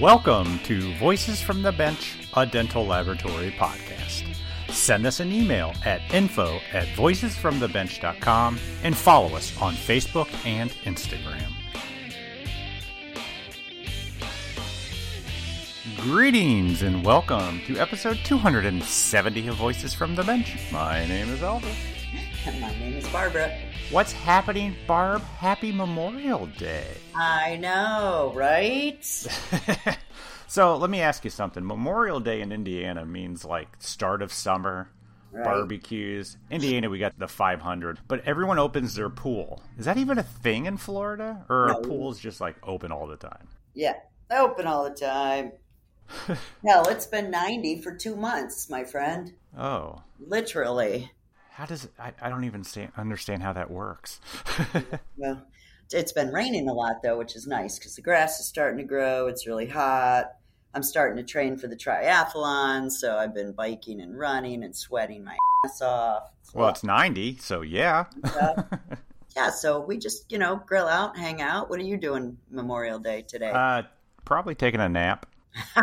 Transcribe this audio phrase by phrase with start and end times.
[0.00, 4.32] Welcome to Voices from the Bench, a dental laboratory podcast.
[4.68, 11.52] Send us an email at info at voicesfromthebench.com and follow us on Facebook and Instagram.
[15.96, 20.56] Greetings and welcome to episode 270 of Voices from the Bench.
[20.70, 21.74] My name is Albert.
[22.46, 23.52] And my name is Barbara.
[23.90, 25.22] What's happening, Barb?
[25.22, 26.86] Happy Memorial Day.
[27.14, 29.04] I know, right?
[30.46, 31.64] so let me ask you something.
[31.66, 34.90] Memorial Day in Indiana means like start of summer,
[35.32, 35.44] Right.
[35.44, 36.36] barbecues.
[36.50, 39.62] Indiana, we got the 500, but everyone opens their pool.
[39.78, 41.44] Is that even a thing in Florida?
[41.48, 41.82] Or are No.
[41.82, 43.48] pools just like open all the time?
[43.74, 43.94] Yeah,
[44.30, 45.52] open all the time.
[46.64, 49.34] Hell, it's been 90 for two months, my friend.
[49.56, 51.10] Oh, Literally.
[51.58, 52.64] How does I, I don't even
[52.96, 54.20] understand how that works.
[55.16, 55.42] Well,
[55.90, 58.84] it's been raining a lot, though, which is nice because the grass is starting to
[58.84, 59.26] grow.
[59.26, 60.26] It's really hot.
[60.72, 65.24] I'm starting to train for the triathlon, so I've been biking and running and sweating
[65.24, 66.30] my ass off.
[66.54, 68.04] well, it's 90, so yeah.
[69.36, 71.68] yeah, so we just, you know, grill out, hang out.
[71.68, 73.50] What are you doing Memorial Day today?
[73.50, 73.82] uh,
[74.24, 75.26] probably taking a nap.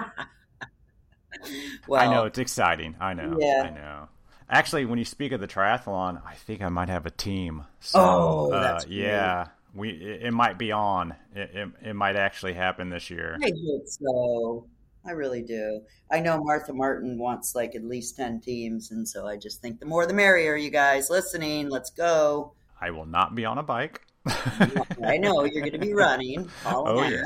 [1.87, 2.95] well, I know it's exciting.
[3.01, 3.37] I know.
[3.37, 3.63] Yeah.
[3.65, 4.04] I know.
[4.49, 7.63] Actually, when you speak of the triathlon, I think I might have a team.
[7.79, 9.47] So, Oh, uh, that's yeah.
[9.73, 11.15] We it, it might be on.
[11.33, 13.38] It, it it might actually happen this year.
[13.43, 14.67] I hope so.
[15.07, 15.81] I really do.
[16.11, 18.89] I know Martha Martin wants like at least 10 teams.
[18.89, 21.69] And so I just think the more the merrier, you guys listening.
[21.69, 22.53] Let's go.
[22.81, 24.01] I will not be on a bike.
[24.25, 26.49] I know you're going to be running.
[26.66, 27.11] All oh night.
[27.13, 27.23] yeah.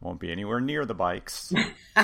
[0.00, 1.52] Won't be anywhere near the bikes.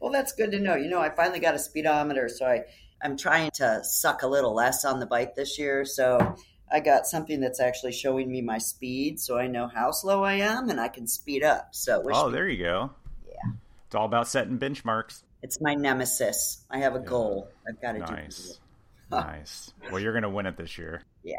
[0.00, 0.74] well, that's good to know.
[0.74, 2.28] You know, I finally got a speedometer.
[2.28, 2.62] So I,
[3.02, 5.84] I'm trying to suck a little less on the bike this year.
[5.84, 6.36] So
[6.70, 9.18] I got something that's actually showing me my speed.
[9.20, 11.68] So I know how slow I am and I can speed up.
[11.74, 12.90] So oh, there you go.
[13.26, 13.52] Yeah.
[13.86, 15.22] It's all about setting benchmarks.
[15.42, 16.64] it's my nemesis.
[16.70, 17.04] I have a Yeah.
[17.06, 17.48] goal.
[17.68, 18.36] I've got to Nice.
[18.44, 18.56] do it.
[19.10, 19.72] Nice.
[19.90, 21.02] Well, you're going to win it this year.
[21.24, 21.34] Yeah.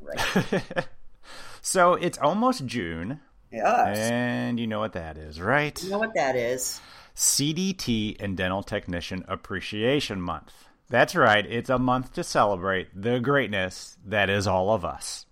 [0.00, 0.86] Right.
[1.60, 3.20] so, it's almost June,
[3.50, 3.98] Yes.
[3.98, 5.82] and you know what that is, right?
[5.82, 6.80] You know what that is?
[7.16, 10.52] CDT and Dental Technician Appreciation Month.
[10.90, 15.26] That's right, it's a month to celebrate the greatness that is all of us.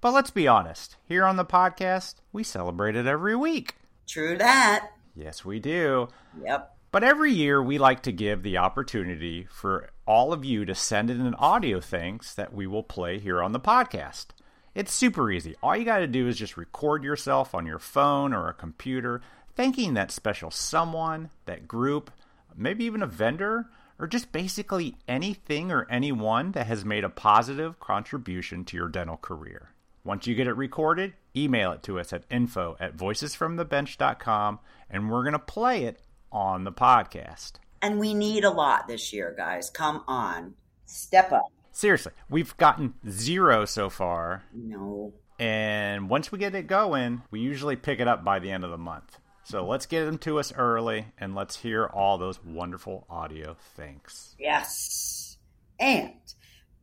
[0.00, 3.76] But let's be honest, here on the podcast, we celebrate it every week.
[4.08, 4.90] True that.
[5.14, 6.08] Yes, we do.
[6.42, 6.76] Yep.
[6.90, 11.08] But every year, we like to give the opportunity for all of you to send
[11.08, 14.26] in an audio thanks that we will play here on the podcast.
[14.74, 15.54] It's super easy.
[15.62, 19.22] All you got to do is just record yourself on your phone or a computer,
[19.54, 22.10] thanking that special someone, that group,
[22.56, 23.66] maybe even a vendor,
[23.98, 29.16] or just basically anything or anyone that has made a positive contribution to your dental
[29.16, 29.70] career.
[30.04, 34.58] Once you get it recorded, email it to us at info at voicesfromthebench.com
[34.90, 37.52] and we're going to play it on the podcast.
[37.82, 39.70] And we need a lot this year, guys.
[39.70, 40.54] Come on.
[40.86, 41.46] Step up.
[41.72, 45.12] Seriously, we've gotten zero so far, No.
[45.38, 48.70] and once we get it going, we usually pick it up by the end of
[48.70, 49.18] the month.
[49.46, 54.34] So let's get them to us early and let's hear all those wonderful audio thanks.
[54.40, 55.38] Yes.
[55.78, 56.14] And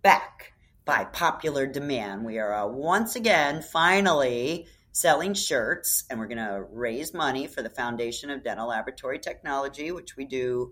[0.01, 0.53] back
[0.85, 6.63] by popular demand, we are uh, once again finally selling shirts, and we're going to
[6.71, 10.71] raise money for the Foundation of Dental Laboratory Technology, which we do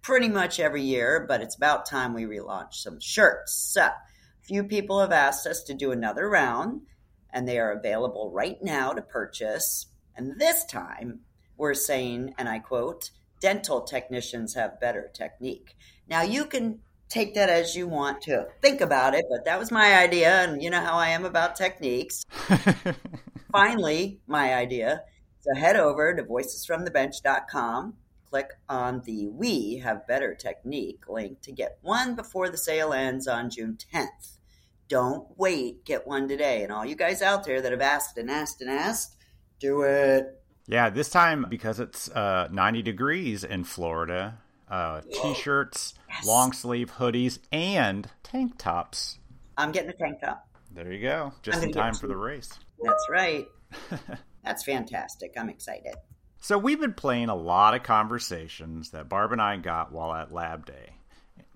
[0.00, 3.52] pretty much every year, but it's about time we relaunch some shirts.
[3.52, 3.92] So, a
[4.40, 6.80] few people have asked us to do another round,
[7.30, 9.84] and they are available right now to purchase.
[10.16, 11.20] And this time,
[11.56, 13.10] we're saying, and I quote,
[13.40, 15.76] dental technicians have better technique.
[16.08, 19.70] Now, you can take that as you want to think about it, but that was
[19.70, 22.24] my idea, and you know how I am about techniques.
[23.52, 25.02] Finally, my idea.
[25.40, 27.94] So head over to voicesfromthebench.com,
[28.30, 33.28] click on the We Have Better Technique link to get one before the sale ends
[33.28, 34.38] on June 10th.
[34.88, 36.62] Don't wait, get one today.
[36.62, 39.13] And all you guys out there that have asked and asked and asked,
[39.64, 40.40] do it.
[40.66, 44.38] yeah, this time because it's uh, 90 degrees in Florida,
[44.68, 46.26] uh, t shirts, Yes.
[46.26, 49.18] long sleeve hoodies, and tank tops.
[49.56, 50.46] I'm getting a tank top.
[50.70, 51.32] There you go.
[51.42, 52.52] Just in time for the race.
[52.82, 53.46] That's right.
[54.44, 55.32] That's fantastic.
[55.36, 55.94] I'm excited.
[56.40, 60.32] So we've been playing a lot of conversations that Barb and I got while at
[60.32, 60.90] Lab Day.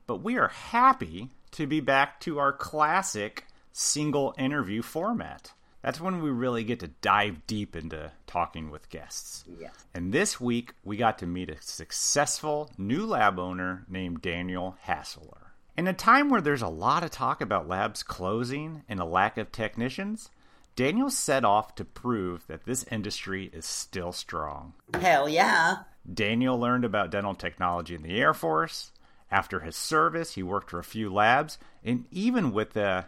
[0.07, 5.53] But we are happy to be back to our classic single interview format.
[5.83, 9.45] That's when we really get to dive deep into talking with guests.
[9.61, 9.69] Yeah.
[9.95, 15.53] And this week, we got to meet a successful new lab owner named Daniel Hassler.
[15.77, 19.39] In a time where there's a lot of talk about labs closing and a lack
[19.39, 20.31] of technicians,
[20.75, 24.75] Daniel set off to prove that this industry is still strong.
[24.95, 25.79] Hell yeah.
[26.13, 28.93] Daniel learned about dental technology in the Air Force.
[29.31, 33.05] After his service, he worked for a few labs, and even with the,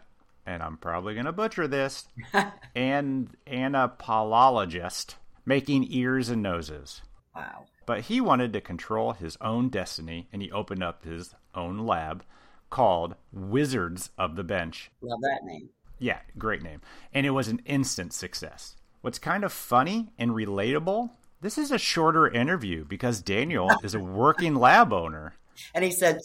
[0.46, 5.14] and I'm probably going to butcher this, and an anapolologist
[5.44, 7.02] making ears and noses.
[7.34, 7.64] Wow.
[7.86, 12.24] But he wanted to control his own destiny, and he opened up his own lab
[12.68, 14.90] called Wizards of the Bench.
[15.02, 15.68] Love that name.
[15.98, 16.80] Yeah, great name.
[17.12, 18.76] And it was an instant success.
[19.02, 21.10] What's kind of funny and relatable,
[21.40, 25.34] this is a shorter interview because Daniel is a working lab owner.
[25.74, 26.18] And he said,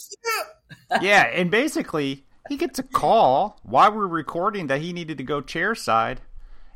[1.01, 5.41] yeah, and basically, he gets a call while we're recording that he needed to go
[5.41, 6.17] chairside.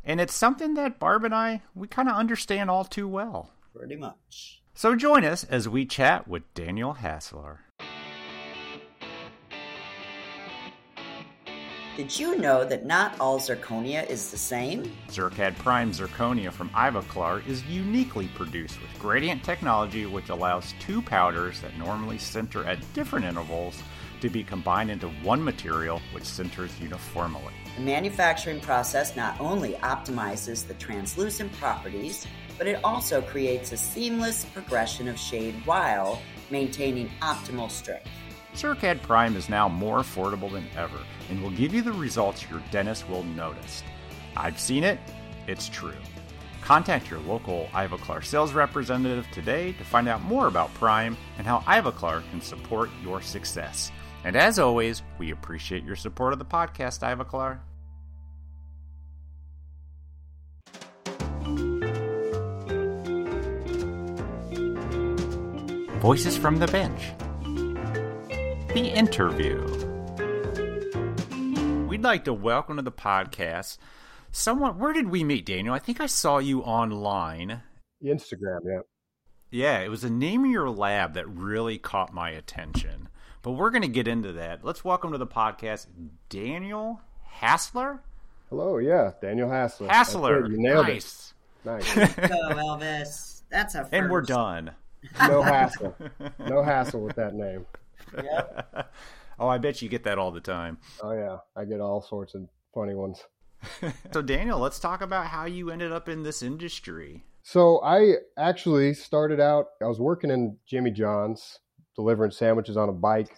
[0.04, 3.50] And it's something that Barb and I, we kind of understand all too well.
[3.76, 4.62] pretty much.
[4.74, 7.60] So join us as we chat with Daniel Hassler.
[11.96, 14.90] Did you know that not all zirconia is the same?
[15.08, 21.60] ZirCAD Prime Zirconia from Ivoclar is uniquely produced with gradient technology, which allows two powders
[21.60, 23.82] that normally sinter at different intervals
[24.20, 27.52] to be combined into one material which sinters uniformly.
[27.76, 32.26] The manufacturing process not only optimizes the translucent properties,
[32.58, 36.20] but it also creates a seamless progression of shade while
[36.50, 38.08] maintaining optimal strength.
[38.54, 40.98] ZirCAD Prime is now more affordable than ever
[41.30, 43.82] and will give you the results your dentist will notice.
[44.36, 44.98] I've seen it,
[45.46, 45.94] it's true.
[46.60, 51.60] Contact your local Ivoclar sales representative today to find out more about Prime and how
[51.60, 53.90] Ivoclar can support your success.
[54.24, 57.60] And as always, we appreciate your support of the podcast, Ivoclar.
[66.00, 67.12] Voices from the Bench.
[68.74, 69.58] The interview.
[71.86, 73.76] We'd like to welcome to the podcast
[74.32, 74.78] someone.
[74.78, 75.74] Where did we meet, Daniel?
[75.74, 77.62] I think I saw you online.
[78.02, 78.80] Instagram, yeah.
[79.50, 83.09] Yeah, it was the name of your lab that really caught my attention.
[83.42, 84.64] But we're going to get into that.
[84.64, 85.86] Let's welcome to the podcast
[86.28, 88.02] Daniel Hassler.
[88.50, 89.88] Hello, yeah, Daniel Hassler.
[89.88, 91.32] Hassler, You nailed nice.
[91.64, 91.66] it.
[91.66, 91.94] Nice.
[91.94, 93.42] Go, Elvis.
[93.50, 93.94] That's a first.
[93.94, 94.72] And we're done.
[95.26, 95.96] No hassle.
[96.38, 97.64] No hassle with that name.
[98.14, 98.92] Yep.
[99.38, 100.78] Oh, I bet you get that all the time.
[101.02, 103.22] Oh yeah, I get all sorts of funny ones.
[104.12, 107.24] So, Daniel, let's talk about how you ended up in this industry.
[107.42, 109.66] So I actually started out.
[109.82, 111.58] I was working in Jimmy John's,
[112.00, 113.36] delivering sandwiches on a bike,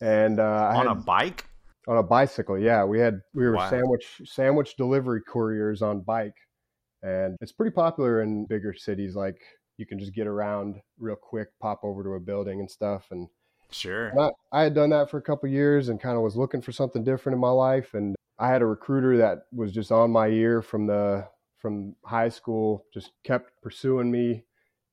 [0.00, 1.44] and uh, On had, a bike?
[1.86, 2.58] on a bicycle.
[2.58, 3.70] Yeah, we had we were Wow.
[3.70, 6.34] sandwich sandwich delivery couriers on bike,
[7.02, 9.14] and it's pretty popular in bigger cities.
[9.14, 9.40] Like
[9.76, 13.28] you can just get around real quick, pop over to a building and stuff, and
[13.70, 14.08] Sure.
[14.08, 16.36] And I, I had done that for a couple of years and kind of was
[16.36, 17.92] looking for something different in my life.
[17.92, 21.28] And I had a recruiter that was just on my ear from the
[21.58, 24.44] from high school, just kept pursuing me,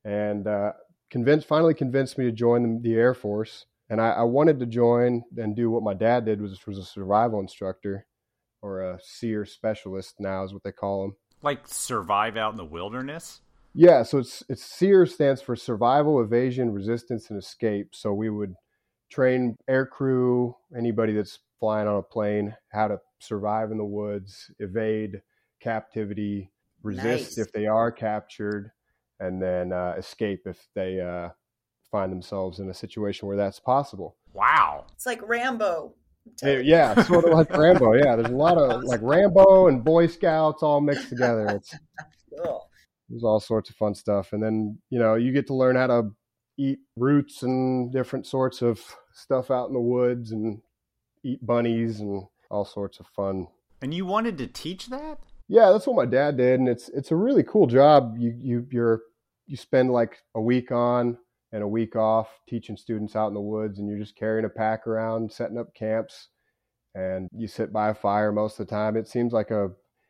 [0.04, 0.74] and uh,
[1.10, 3.66] convinced finally convinced me to join the, the Air Force.
[3.90, 6.86] And I, I wanted to join and do what my dad did, was was a
[6.86, 8.08] survival instructor
[8.62, 10.16] or a SERE specialist.
[10.20, 11.16] Now is what they call them.
[11.42, 13.42] Like survive out in the wilderness?
[13.74, 17.90] Yeah, so it's it's SERE stands for survival, evasion, resistance, and escape.
[17.94, 18.56] So we would
[19.12, 24.50] train air crew, anybody that's flying on a plane, how to survive in the woods,
[24.60, 25.22] evade
[25.60, 26.52] captivity,
[26.84, 27.46] resist Nice.
[27.46, 28.72] if they are captured,
[29.20, 31.30] and then uh, escape if they uh,
[31.92, 34.16] find themselves in a situation where that's possible.
[34.34, 34.86] Wow.
[34.94, 35.94] It's like Rambo.
[36.42, 37.94] Hey, yeah, sort of like Rambo.
[37.94, 41.48] Yeah, there's a lot of like Rambo and Boy Scouts all mixed together.
[41.50, 41.74] It's
[42.44, 42.68] Cool.
[43.08, 45.88] there's all sorts of fun stuff and then you know you get to learn how
[45.88, 46.12] to
[46.58, 48.82] eat roots and different sorts of
[49.14, 50.60] stuff out in the woods and
[51.24, 53.48] eat bunnies and all sorts of fun
[53.82, 55.20] And you wanted to teach that?
[55.48, 58.16] Yeah that's what my dad did and it's it's a really cool job.
[58.18, 59.02] You you you're
[59.48, 61.18] you spend like a week on
[61.52, 64.50] and a week off teaching students out in the woods and you're just carrying a
[64.50, 66.30] pack around setting up camps
[66.96, 68.96] and you sit by a fire most of the time.
[68.98, 69.70] It seems like a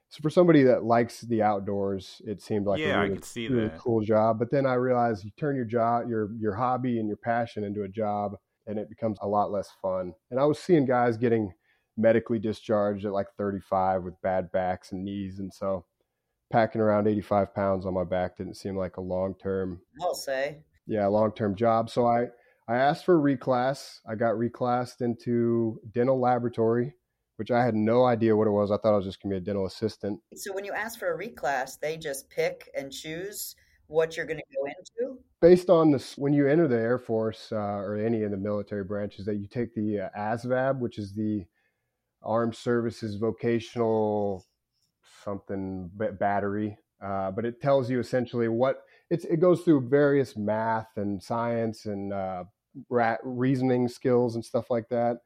[0.10, 3.26] so for somebody that likes the outdoors it seemed like Yeah, a I really, could
[3.26, 3.80] see really that.
[3.80, 7.18] cool job but then i realized you turn your job your your hobby and your
[7.18, 8.34] passion into a job
[8.68, 10.14] and it becomes a lot less fun.
[10.32, 11.52] And i was seeing guys getting
[11.98, 15.86] medically discharged at like 35 with bad backs and knees and so
[16.52, 20.64] packing around 85 pounds on my back didn't seem like a long term I'll say.
[20.88, 22.26] yeah long term job so i
[22.68, 26.94] i asked for a reclass i got reclassed into dental laboratory
[27.38, 29.40] which i had no idea what it was i thought i was just going to
[29.40, 32.92] be a dental assistant So when you ask for a reclass, they just pick and
[32.92, 33.56] choose
[33.88, 35.20] what you're going to go into.
[35.42, 38.84] based on this when you enter the air force uh, or any of the military
[38.84, 41.46] branches that you take the uh, asvab which is the
[42.26, 44.46] armed services vocational
[45.24, 45.90] something
[46.20, 49.26] battery, uh, but it tells you essentially what it's.
[49.26, 52.46] It goes through various math and science and uh,
[52.90, 55.18] reasoning skills and stuff like that,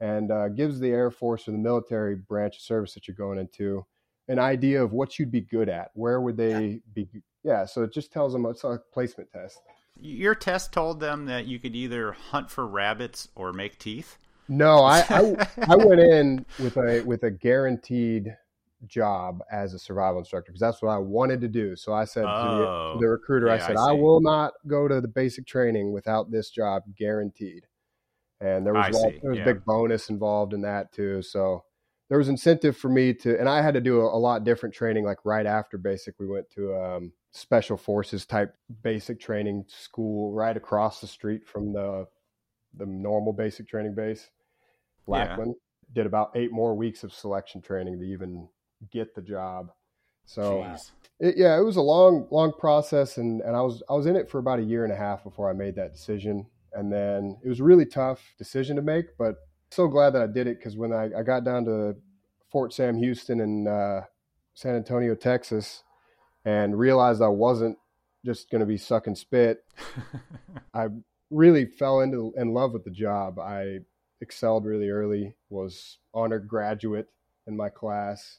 [0.00, 3.38] and uh, gives the Air Force or the military branch of service that you're going
[3.38, 3.84] into
[4.28, 5.90] an idea of what you'd be good at.
[5.94, 6.76] Where would they yeah.
[6.94, 7.08] be?
[7.42, 9.58] Yeah, so it just tells them it's a placement test.
[9.96, 14.18] Your test told them that you could either hunt for rabbits or make teeth.
[14.50, 18.36] No, I, I, I went in with a with a guaranteed
[18.88, 21.76] job as a survival instructor because that's what I wanted to do.
[21.76, 23.92] So I said oh, to, the, to, oh, the, recruiter, yeah, I said, I, I,
[23.92, 27.66] will not go to the basic training without this job guaranteed.
[28.40, 29.44] And there was lot, there was yeah.
[29.44, 31.22] a big bonus involved in that too.
[31.22, 31.62] So
[32.08, 34.74] there was incentive for me to, and I had to do a, a lot different
[34.74, 35.04] training.
[35.04, 40.56] Like right after basic, we went to um, special forces type basic training school right
[40.56, 42.06] across the street from the
[42.74, 44.30] the normal basic training base.
[45.10, 45.94] Lackland yeah.
[46.00, 48.48] did about eight more weeks of selection training to even
[48.90, 49.70] get the job.
[50.24, 50.76] So
[51.18, 54.16] it, yeah, it was a long, long process, and and I was I was in
[54.16, 57.36] it for about a year and a half before I made that decision, and then
[57.44, 59.36] it was a really tough decision to make, but
[59.70, 61.96] so glad that I did it because when I, I got down to
[62.50, 64.02] Fort Sam Houston in uh,
[64.54, 65.84] San Antonio, Texas,
[66.44, 67.78] and realized I wasn't
[68.24, 69.64] just going to be sucking spit,
[70.74, 70.88] I
[71.30, 73.38] really fell into in love with the job.
[73.38, 73.80] I
[74.20, 77.08] excelled really early, was honored graduate
[77.46, 78.38] in my class,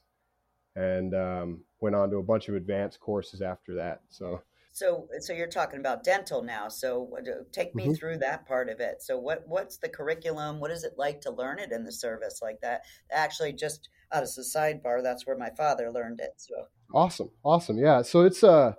[0.75, 4.01] and um, went on to a bunch of advanced courses after that.
[4.09, 6.69] So, so, so you're talking about dental now.
[6.69, 7.09] So,
[7.51, 7.93] take me mm-hmm.
[7.93, 9.01] through that part of it.
[9.01, 10.59] So, what what's the curriculum?
[10.59, 12.81] What is it like to learn it in the service like that?
[13.11, 16.33] Actually, just out of the sidebar, that's where my father learned it.
[16.37, 18.01] So, awesome, awesome, yeah.
[18.01, 18.73] So it's uh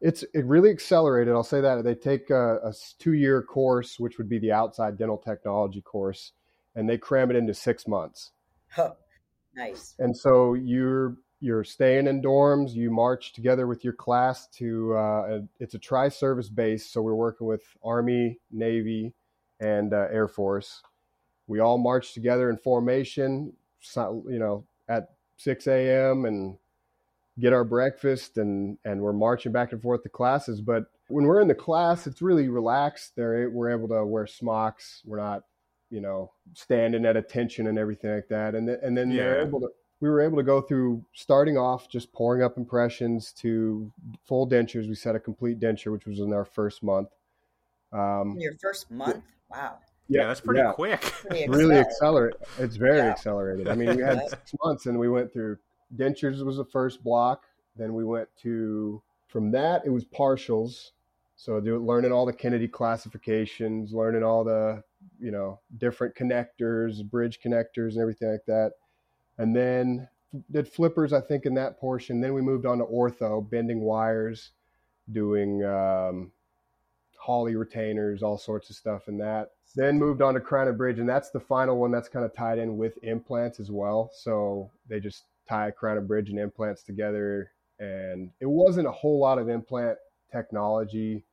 [0.00, 1.34] it's it really accelerated.
[1.34, 4.96] I'll say that they take a, a two year course, which would be the outside
[4.98, 6.32] dental technology course,
[6.78, 8.30] and they cram it into six months.
[8.70, 8.92] Huh.
[9.56, 9.96] Nice.
[9.98, 12.72] And so you're you're staying in dorms.
[12.72, 16.88] You march together with your class to uh, a, it's a tri-service base.
[16.88, 19.12] So we're working with Army, Navy,
[19.58, 20.82] and uh, Air Force.
[21.48, 23.52] We all march together in formation.
[23.96, 26.26] You know, at 6 a.m.
[26.26, 26.58] and
[27.40, 30.60] get our breakfast and and we're marching back and forth to classes.
[30.60, 33.16] But when we're in the class, it's really relaxed.
[33.16, 35.02] There, we're able to wear smocks.
[35.04, 35.42] We're not
[35.90, 38.54] you know, standing at attention and everything like that.
[38.54, 39.22] And th- and then yeah.
[39.22, 39.68] they're able to
[40.00, 43.90] we were able to go through starting off just pouring up impressions to
[44.24, 44.88] full dentures.
[44.88, 47.08] We set a complete denture, which was in our first month.
[47.92, 49.24] Um, Your first month?
[49.50, 49.78] Wow.
[50.08, 50.72] Yeah, that's pretty yeah.
[50.72, 51.00] quick.
[51.00, 52.34] Pretty really accelerate.
[52.58, 53.10] It's very yeah.
[53.10, 53.68] accelerated.
[53.68, 55.58] I mean, we had six months and we went through
[55.96, 57.44] dentures was the first block.
[57.76, 60.92] Then we went to from that it was partials.
[61.36, 64.82] So do, learning all the Kennedy classifications, learning all the
[65.20, 68.72] you know different connectors, bridge connectors, and everything like that.
[69.38, 70.08] And then
[70.50, 72.20] did flippers, I think, in that portion.
[72.20, 74.50] Then we moved on to ortho, bending wires,
[75.10, 76.32] doing um,
[77.18, 79.50] Hawley retainers, all sorts of stuff in that.
[79.74, 82.34] Then moved on to crown and bridge, and that's the final one that's kind of
[82.34, 84.10] tied in with implants as well.
[84.12, 87.52] So they just tie crown and bridge and implants together.
[87.78, 89.98] And it wasn't a whole lot of implant
[90.32, 91.24] technology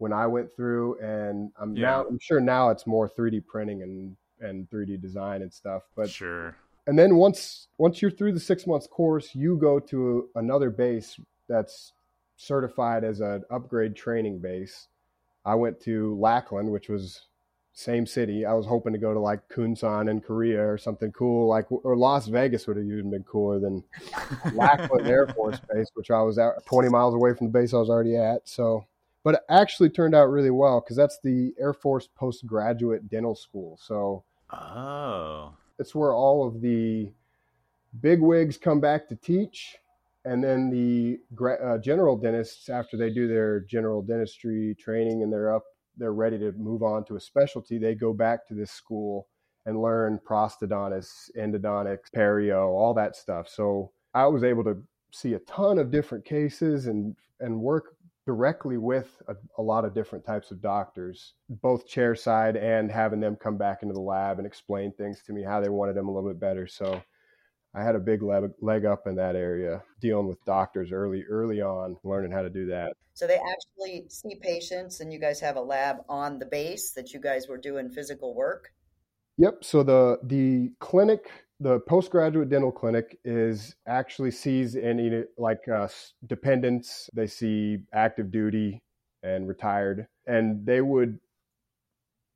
[0.00, 1.90] when I went through, and I'm yeah.
[1.90, 5.82] now I'm sure now it's more 3D printing and and 3D design and stuff.
[5.94, 6.56] But sure.
[6.86, 11.20] And then once once you're through the six months course, you go to another base
[11.48, 11.92] that's
[12.36, 14.88] certified as an upgrade training base.
[15.44, 17.26] I went to Lackland, which was
[17.74, 18.46] same city.
[18.46, 21.94] I was hoping to go to like Kunsan in Korea or something cool, like or
[21.94, 23.84] Las Vegas would have even been cooler than
[24.54, 27.78] Lackland Air Force Base, which I was at 20 miles away from the base I
[27.78, 28.48] was already at.
[28.48, 28.86] So
[29.22, 33.78] but it actually turned out really well because that's the Air Force postgraduate dental school.
[33.80, 37.12] So, oh, it's where all of the
[38.00, 39.76] big wigs come back to teach,
[40.24, 41.18] and then the
[41.62, 45.64] uh, general dentists, after they do their general dentistry training and they're up,
[45.96, 47.78] they're ready to move on to a specialty.
[47.78, 49.28] They go back to this school
[49.66, 53.48] and learn prosthodontics, endodontics, perio, all that stuff.
[53.48, 57.96] So I was able to see a ton of different cases and and work
[58.26, 63.20] directly with a, a, lot of different types of doctors, both chair side and having
[63.20, 66.08] them come back into the lab and explain things to me how they wanted them
[66.08, 66.66] a little bit better.
[66.66, 67.02] So
[67.74, 71.60] I had a big leg, leg up in that area, dealing with doctors early, early
[71.60, 72.92] on, learning how to do that.
[73.14, 77.12] So they actually see patients, and you guys have a lab on the base that
[77.12, 78.72] you guys were doing physical work.
[79.38, 79.62] Yep.
[79.62, 81.30] So the the clinic
[81.60, 85.88] the postgraduate dental clinic is actually sees any like uh,
[86.26, 87.10] dependents.
[87.14, 88.82] They see active duty
[89.22, 91.18] and retired, and they would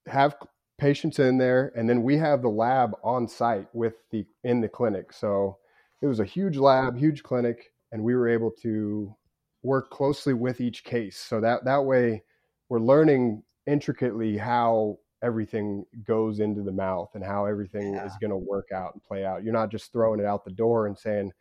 [0.07, 0.37] have
[0.79, 4.69] patients in there, and then we have the lab on site with the in the
[4.69, 5.13] clinic.
[5.13, 5.57] So
[6.03, 9.15] it was a huge lab, huge clinic, and we were able to
[9.63, 11.17] work closely with each case.
[11.17, 12.25] So that that way,
[12.69, 18.07] we're learning intricately how everything goes into the mouth and how everything Yeah.
[18.07, 19.43] is going to work out and play out.
[19.45, 21.33] You're not just throwing it out the door and saying,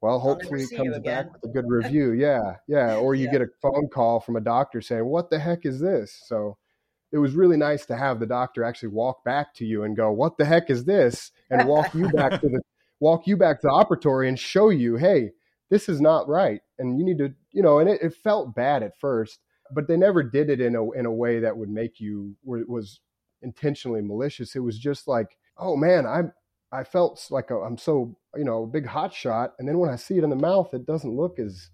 [0.00, 2.94] "Well, hopefully it comes back with a good review." yeah, yeah.
[3.02, 3.32] Or you Yeah.
[3.32, 6.58] get a phone call from a doctor saying, "What the heck is this?" So
[7.12, 10.10] it was really nice to have the doctor actually walk back to you and go,
[10.12, 12.60] "What the heck is this?" and walk you back to the
[13.00, 15.32] walk you back to the operatory and show you, "Hey,
[15.70, 17.78] this is not right," and you need to, you know.
[17.78, 19.40] And it, it felt bad at first,
[19.74, 22.60] but they never did it in a in a way that would make you where
[22.60, 23.00] it was
[23.42, 24.54] intentionally malicious.
[24.56, 26.32] It was just like, "Oh man, I'm."
[26.74, 29.90] I felt like i I'm so you know a big hot shot, and then when
[29.90, 31.68] I see it in the mouth, it doesn't look as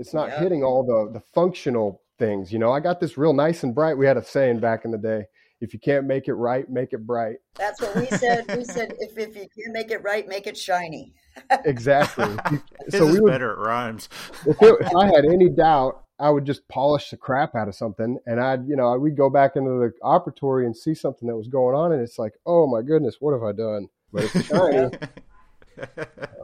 [0.00, 0.40] it's not Yeah.
[0.40, 2.52] hitting all the the functional things.
[2.52, 3.96] You know, I got this real nice and bright.
[3.96, 5.26] We had a saying back in the day:
[5.60, 7.36] if you can't make it right, make it bright.
[7.54, 8.44] That's what we said.
[8.56, 11.14] We said if, if you can't make it right, make it shiny.
[11.64, 12.36] Exactly.
[12.90, 13.52] So we would, better.
[13.52, 14.08] It rhymes.
[14.44, 17.74] if, it, if I had any doubt, I would just polish the crap out of
[17.74, 21.36] something, and I'd you know we'd go back into the operatory and see something that
[21.36, 23.88] was going on, and it's like, oh my goodness, what have I done?
[24.12, 24.90] But it's shiny.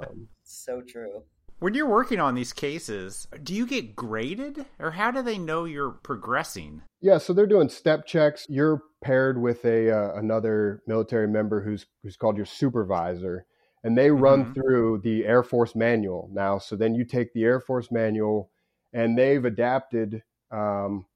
[0.02, 1.22] um, So true.
[1.58, 5.64] when you're working on these cases, do you get graded, or how do they know
[5.64, 6.82] you're progressing?
[7.00, 8.46] Yeah, so they're doing step checks.
[8.48, 13.46] You're paired with a uh, another military member who's who's called your supervisor,
[13.84, 14.54] and they run Mhm.
[14.54, 16.58] through the Air Force manual now.
[16.58, 18.50] So then you take the Air Force manual,
[18.92, 21.06] and they've adapted um,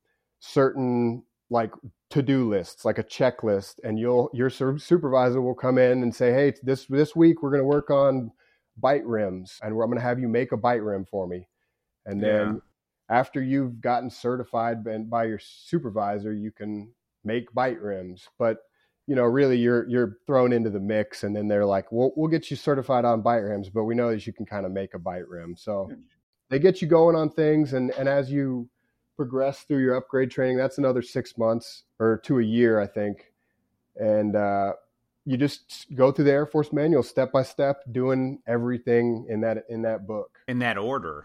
[0.41, 1.73] certain like
[2.11, 6.33] to do lists, like a checklist, and you'll your supervisor will come in and say,
[6.33, 8.33] "Hey, this this week we're going to work on
[8.77, 11.49] bite rims, and I'm going to have you make a bite rim for me,"
[12.07, 12.61] and then
[13.09, 18.29] after you've gotten certified by, by your supervisor, you can make bite rims.
[18.39, 18.59] But
[19.07, 22.31] you know, really, you're you're thrown into the mix, and then they're like, "We'll we'll
[22.31, 24.95] get you certified on bite rims, but we know that you can kind of make
[24.95, 26.01] a bite rim." So Hmm.
[26.53, 28.69] They get you going on things, and and as you
[29.17, 33.33] progress through your upgrade training, that's another six months or to a year, I think,
[33.97, 34.75] and uh,
[35.25, 39.65] you just go through the Air Force manual step by step, doing everything in that
[39.71, 41.25] in that book In that order.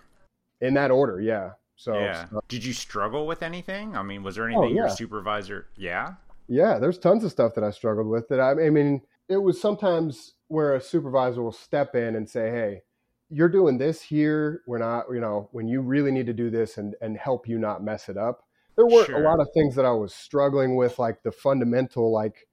[0.62, 1.20] in that order.
[1.20, 1.52] Yeah.
[1.76, 2.28] So yeah.
[2.48, 3.98] Did you struggle with anything?
[3.98, 5.68] I mean, was there Oh, anything your supervisor?
[5.76, 6.13] Yeah.
[6.48, 9.60] Yeah, there's tons of stuff that I struggled with that I, I mean, it was
[9.60, 12.84] sometimes where a supervisor will step in and say, "Hey,
[13.30, 14.62] you're doing this here.
[14.68, 17.58] We're not, you know, when you really need to do this and and help you
[17.58, 18.44] not mess it up."
[18.76, 19.18] There weren't Sure.
[19.18, 22.48] a lot of things that I was struggling with like the fundamental like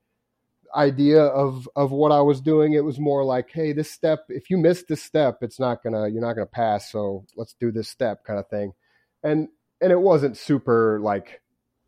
[0.75, 2.73] idea of of what I was doing.
[2.73, 5.93] It was more like, "Hey, this step, if you miss this step, it's not going
[5.93, 8.73] to you're not going to pass, so let's do this step." kind of thing.
[9.23, 9.49] And
[9.81, 11.41] and it wasn't super like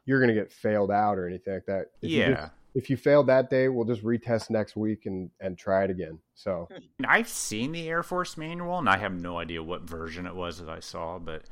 [0.04, 1.86] you're going to get failed out or anything like that.
[2.02, 2.50] If yeah.
[2.76, 6.18] If you failed that day, we'll just retest next week and and try it again.
[6.34, 6.68] So
[7.06, 10.58] I've seen the Air Force manual, and I have no idea what version it was
[10.60, 11.42] that I saw, but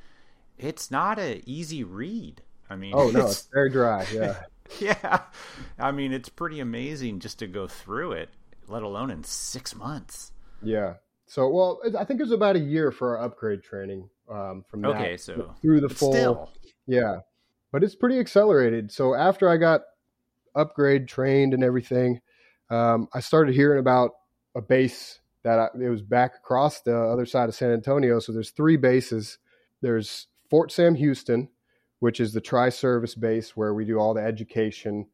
[0.58, 2.42] it's not a easy read.
[2.70, 4.06] I mean, oh no, it's- it's very dry.
[4.12, 4.42] Yeah,
[4.80, 5.20] yeah.
[5.78, 8.28] I mean, it's pretty amazing just to go through it,
[8.68, 10.32] let alone in six months.
[10.62, 10.94] yeah.
[11.26, 14.82] So well, I think it was about a year for our upgrade training um, from
[14.82, 16.12] that Okay, so through the full.
[16.12, 16.50] still,
[16.87, 17.20] Yeah,
[17.72, 18.92] but it's pretty accelerated.
[18.92, 19.80] So after I got
[20.54, 22.20] upgrade trained and everything,
[22.70, 24.12] um, I started hearing about
[24.54, 28.18] a base that I, it was back across the other side of San Antonio.
[28.18, 29.38] So there's three bases.
[29.82, 31.48] There's Fort Sam Houston,
[32.00, 35.06] which is the tri-service base where we do all the education.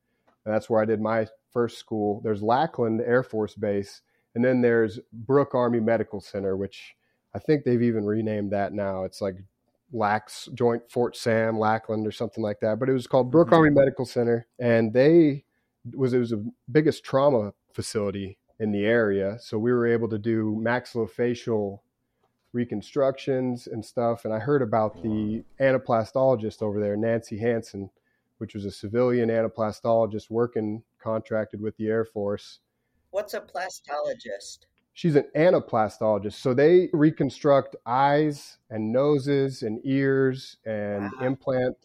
[0.45, 2.21] That's where I did my first school.
[2.23, 4.03] There's Lackland Air Force Base,
[4.35, 6.95] and then there's Brooke Army Medical Center, which
[7.35, 9.05] I think they've even renamed that now.
[9.05, 9.37] It's like
[9.93, 12.79] Lax Joint Fort Sam, Lackland, or something like that.
[12.79, 13.57] But it was called Brooke Mhm.
[13.57, 15.45] Army Medical Center, and they
[15.95, 19.39] was it was the biggest trauma facility in the area.
[19.41, 21.81] So we were able to do maxillofacial
[22.53, 24.25] reconstructions and stuff.
[24.25, 27.91] And I heard about the anaplastologist over there, Nancy Hansen,
[28.39, 32.61] which was a civilian anaplastologist working contracted with the Air Force
[33.13, 34.67] What's a plastologist?
[35.01, 36.35] She's an anaplastologist.
[36.35, 41.27] So they reconstruct eyes and noses and ears and Wow.
[41.27, 41.77] implant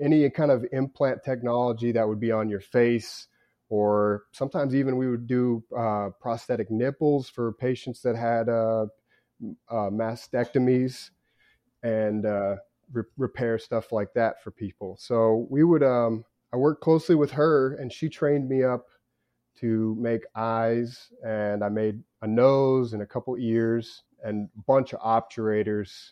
[0.00, 3.28] any kind of implant technology that would be on your face.
[3.68, 8.86] Or sometimes even we would do uh, prosthetic nipples for patients that had uh,
[9.70, 11.10] uh, mastectomies
[11.84, 12.56] and uh,
[12.92, 14.96] re- repair stuff like that for people.
[14.98, 18.88] So we would, um, I worked closely with her and she trained me up
[19.60, 24.92] to make eyes and I made a nose and a couple ears and a bunch
[24.92, 26.10] of obturators,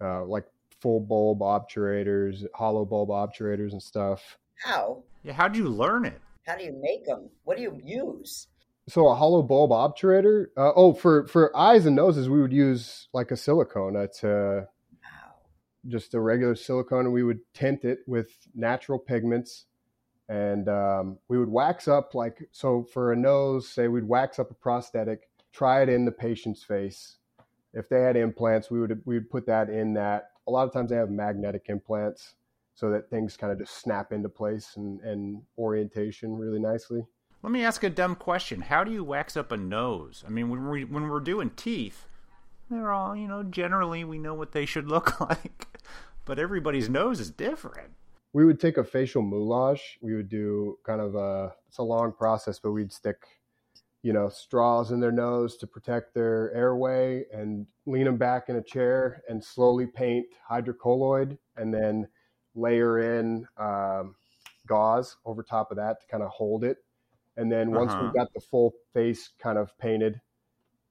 [0.00, 0.44] uh, like
[0.80, 4.38] full bulb obturators, hollow bulb obturators and stuff.
[4.64, 5.02] How?
[5.22, 5.32] yeah.
[5.32, 6.20] how do you learn it?
[6.46, 7.30] How do you make them?
[7.44, 8.48] What do you use?
[8.88, 10.46] So a hollow bulb obturator.
[10.56, 13.94] Uh, oh, for for eyes and noses, we would use like a silicone.
[13.96, 14.66] It's a
[15.04, 15.34] Wow.
[15.86, 19.66] just a regular silicone, and we would tint it with natural pigments,
[20.28, 23.68] and um, we would wax up like so for a nose.
[23.68, 27.16] Say we'd wax up a prosthetic, try it in the patient's face.
[27.74, 30.30] If they had implants, we would we would put that in that.
[30.46, 32.34] A lot of times they have magnetic implants,
[32.74, 37.02] so that things kind of just snap into place and, and orientation really nicely.
[37.42, 38.60] Let me ask a dumb question.
[38.60, 40.22] How do you wax up a nose?
[40.26, 42.06] I mean, when we when we're doing teeth,
[42.70, 43.42] they're all you know.
[43.42, 45.80] Generally, we know what they should look like,
[46.24, 47.90] but everybody's nose is different.
[48.32, 49.80] we would take a facial moulage.
[50.02, 53.16] We would do kind of a it's a long process, but we'd stick,
[54.02, 58.56] you know, straws in their nose to protect their airway and lean them back in
[58.56, 62.08] a chair and slowly paint hydrocolloid and then
[62.54, 64.14] layer in um,
[64.66, 66.78] gauze over top of that to kind of hold it.
[67.36, 68.08] And then once Uh-huh.
[68.12, 70.20] we got the full face kind of painted,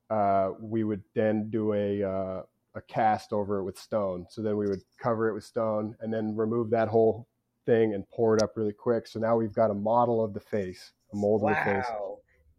[0.10, 2.44] uh, we would then do a uh,
[2.76, 4.26] a cast over it with stone.
[4.30, 7.28] So then we would cover it with stone and then remove that whole
[7.66, 9.06] thing and pour it up really quick.
[9.08, 11.86] So now we've got a model of the face, a mold of the face.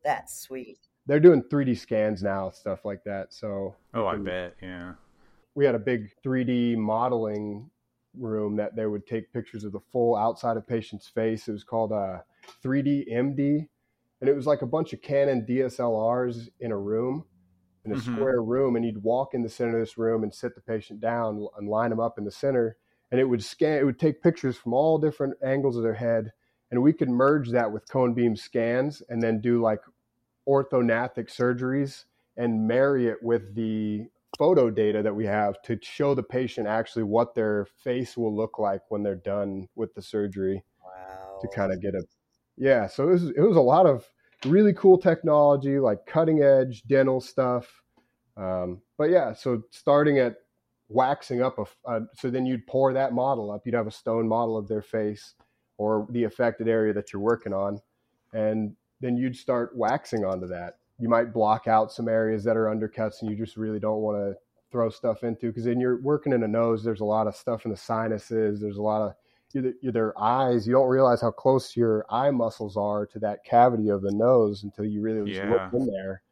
[0.04, 0.10] Wow.
[0.12, 0.78] That's sweet.
[1.06, 3.32] They're doing 3D scans now, stuff like that.
[3.32, 4.54] So Oh, I bet.
[4.62, 4.94] Yeah.
[5.54, 7.70] we had a big 3D modeling
[8.14, 11.48] room that they would take pictures of the full outside of patient's face.
[11.48, 12.24] It was called a
[12.62, 13.68] 3D MD,
[14.20, 17.24] and it was like a bunch of Canon DSLRs in a room,
[17.84, 18.14] in a Mhm.
[18.14, 21.00] square room, and you'd walk in the center of this room and sit the patient
[21.00, 22.76] down and line them up in the center,
[23.10, 23.78] and it would scan.
[23.78, 26.32] It would take pictures from all different angles of their head,
[26.70, 29.80] and we could merge that with cone beam scans and then do like
[30.48, 32.04] orthognathic surgeries
[32.36, 34.04] and marry it with the
[34.38, 38.58] photo data that we have to show the patient actually what their face will look
[38.58, 41.38] like when they're done with the surgery Wow.
[41.40, 42.02] to kind of get a
[42.56, 44.06] yeah so it was, it was a lot of
[44.46, 47.82] really cool technology like cutting edge dental stuff
[48.36, 50.36] um, but yeah so starting at
[50.88, 54.26] waxing up a, a so then you'd pour that model up you'd have a stone
[54.26, 55.34] model of their face
[55.78, 57.78] or the affected area that you're working on
[58.32, 60.78] and then you'd start waxing onto that.
[60.98, 64.16] You might block out some areas that are undercuts and you just really don't want
[64.16, 64.38] to
[64.70, 66.82] throw stuff into because then you're working in a nose.
[66.82, 68.60] There's a lot of stuff in the sinuses.
[68.60, 69.14] There's a lot of
[69.52, 70.66] your, their eyes.
[70.66, 74.62] You don't realize how close your eye muscles are to that cavity of the nose
[74.62, 75.50] until you really just Yeah.
[75.50, 76.22] look in there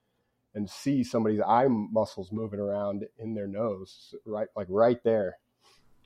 [0.54, 5.36] and see somebody's eye muscles moving around in their nose right like right there.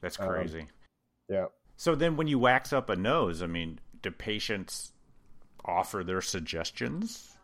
[0.00, 0.66] That's Um, crazy.
[1.28, 1.46] yeah.
[1.76, 4.92] So then, when you wax up a nose, I mean, do patients
[5.64, 7.36] offer their suggestions?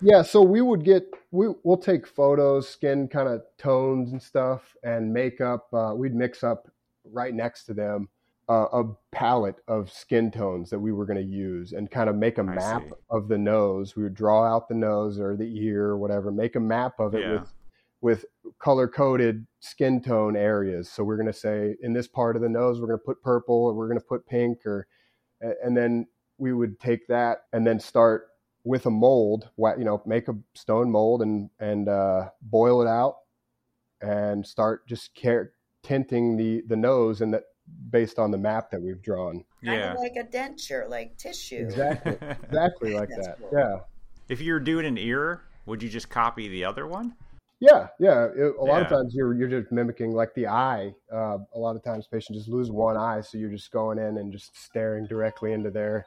[0.00, 4.74] Yeah, so we would get we we'll take photos, skin kind of tones and stuff,
[4.82, 5.68] and makeup.
[5.72, 6.68] Uh, we'd mix up
[7.04, 8.08] right next to them
[8.48, 12.16] uh, a palette of skin tones that we were going to use, and kind of
[12.16, 13.94] make a map of the nose.
[13.94, 17.14] We would draw out the nose or the ear or whatever, make a map of
[17.14, 17.32] it Yeah.
[17.40, 17.52] with
[18.02, 18.24] with
[18.58, 20.90] color coded skin tone areas.
[20.90, 23.22] So we're going to say in this part of the nose, we're going to put
[23.22, 24.86] purple, or we're going to put pink, or
[25.40, 26.06] and then
[26.40, 28.28] we would take that and then start
[28.64, 33.18] with a mold, you know, make a stone mold and and uh, boil it out,
[34.00, 37.44] and start just care, tinting the the nose and that
[37.90, 39.44] based on the map that we've drawn.
[39.64, 39.92] Kind Yeah.
[39.92, 41.58] of like a denture, like tissue.
[41.58, 43.36] Exactly, exactly like that.
[43.38, 43.50] cool.
[43.52, 43.80] Yeah,
[44.28, 47.14] if you're doing an ear, would you just copy the other one?
[47.62, 48.24] yeah, yeah.
[48.34, 50.94] It- a lot of times you're you're just mimicking like the eye.
[51.12, 54.16] Uh, a lot of times patients just lose one eye, so you're just going in
[54.18, 56.04] and just staring directly into their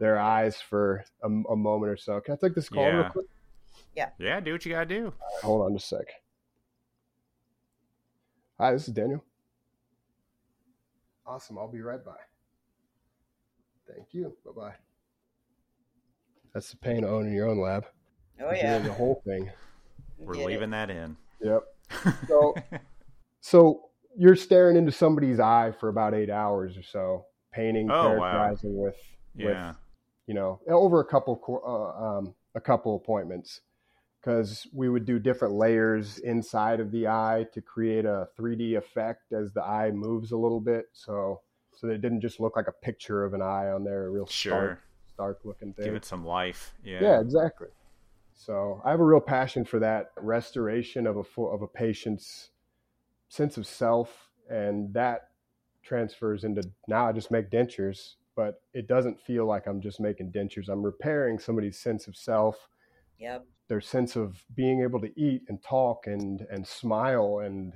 [0.00, 2.20] their eyes for a, a moment or so.
[2.20, 3.08] Can I take this call real Yeah.
[3.08, 3.26] quick?
[4.18, 5.12] Yeah, do what you gotta do.
[5.42, 6.06] Hold on just a sec.
[8.58, 9.22] Hi, this is Daniel.
[11.26, 11.58] Awesome.
[11.58, 12.16] I'll be right by.
[13.92, 14.34] Thank you.
[14.44, 14.74] Bye bye.
[16.52, 17.84] That's the pain of owning your own lab.
[18.40, 18.72] Oh You're yeah.
[18.78, 19.50] doing The whole thing.
[20.18, 20.46] We're Get it.
[20.46, 21.16] leaving that in.
[21.40, 21.62] Yep.
[22.28, 22.54] So,
[23.40, 23.80] so
[24.16, 28.32] you're staring into somebody's eye for about eight hours or so, painting, Oh, wow.
[28.32, 28.96] characterizing with,
[29.36, 29.68] yeah.
[29.68, 29.76] with,
[30.26, 33.60] you know, over a couple, uh, um, a couple appointments,
[34.20, 39.32] because we would do different layers inside of the eye to create a 3D effect
[39.32, 40.86] as the eye moves a little bit.
[40.92, 41.40] So,
[41.72, 44.10] so that it didn't just look like a picture of an eye on there, a
[44.10, 44.52] real Sure.
[44.52, 45.84] stark, stark looking thing.
[45.84, 46.74] Give it some life.
[46.82, 47.02] Yeah.
[47.02, 47.68] Yeah, exactly.
[48.34, 52.50] So I have a real passion for that restoration of a full, of a patient's
[53.28, 55.28] sense of self, and that
[55.82, 60.32] transfers into now I just make dentures, but it doesn't feel like I'm just making
[60.32, 60.68] dentures.
[60.68, 62.68] I'm repairing somebody's sense of self,
[63.18, 63.46] Yep.
[63.68, 67.74] their sense of being able to eat and talk and and smile and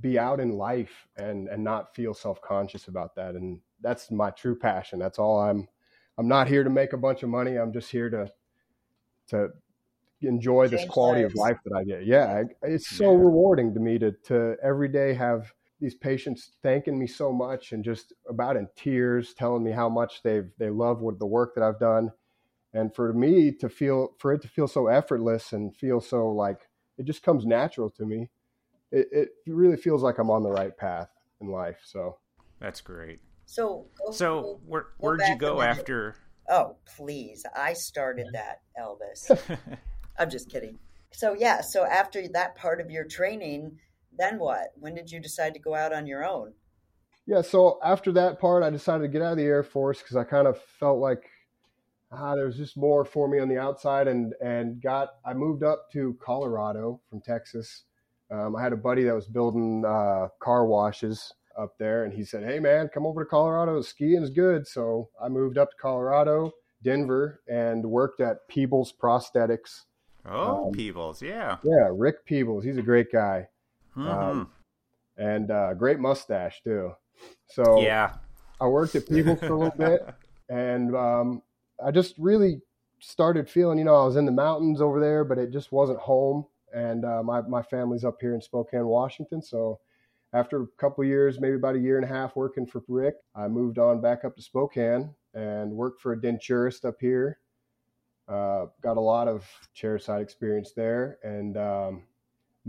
[0.00, 4.56] be out in life and and not feel self-conscious about that and that's my true
[4.56, 5.68] passion that's all i'm
[6.18, 8.26] i'm not here to make a bunch of money i'm just here to
[9.28, 9.48] to
[10.22, 11.34] enjoy this quality lives.
[11.34, 12.06] of life that I get.
[12.06, 13.18] Yeah, it's so Yeah.
[13.18, 17.82] rewarding to me to to every day have these patients thanking me so much and
[17.84, 21.64] just about in tears, telling me how much they've they love what the work that
[21.64, 22.10] I've done,
[22.74, 26.58] and for me to feel for it to feel so effortless and feel so like
[26.98, 28.28] it just comes natural to me.
[28.92, 31.08] It, it really feels like I'm on the right path
[31.40, 31.78] in life.
[31.84, 32.18] So
[32.60, 33.20] That's great.
[33.46, 35.78] So, go- So go- where, go where'd you go minute.
[35.78, 36.16] after?
[36.48, 37.44] Oh, please.
[37.56, 39.30] I started that, Elvis.
[40.18, 40.78] I'm just kidding.
[41.12, 43.78] So, yeah, so after that part of your training,
[44.20, 44.72] then what?
[44.78, 46.52] When did you decide to go out on your own?
[47.26, 50.16] Yeah, so after that part, I decided to get out of the Air Force because
[50.16, 51.24] I kind of felt like
[52.12, 55.62] ah, there was just more for me on the outside, and and got I moved
[55.62, 57.84] up to Colorado from Texas.
[58.30, 62.24] Um, I had a buddy that was building uh, car washes up there, and he
[62.24, 63.80] said, "Hey man, come over to Colorado.
[63.82, 66.52] Skiing is good." So I moved up to Colorado,
[66.82, 69.82] Denver, and worked at Peebles Prosthetics.
[70.26, 71.58] oh, Um, Peebles, yeah.
[71.62, 73.48] Yeah, Rick Peebles, he's a great guy,
[73.96, 74.06] Mhm.
[74.06, 74.50] um,
[75.16, 76.92] and uh, great mustache too.
[77.46, 78.14] So yeah.
[78.60, 80.06] I worked at People for a little bit,
[80.48, 81.42] and um,
[81.84, 82.60] I just really
[83.00, 85.98] started feeling, you know, I was in the mountains over there, but it just wasn't
[85.98, 86.46] home.
[86.72, 89.42] And uh, my my family's up here in Spokane, Washington.
[89.42, 89.80] So
[90.32, 93.48] after a couple years, maybe about a year and a half working for Rick, I
[93.48, 97.38] moved on back up to Spokane and worked for a denturist up here.
[98.28, 99.44] Uh, got a lot of
[99.76, 102.02] chairside experience there, and um,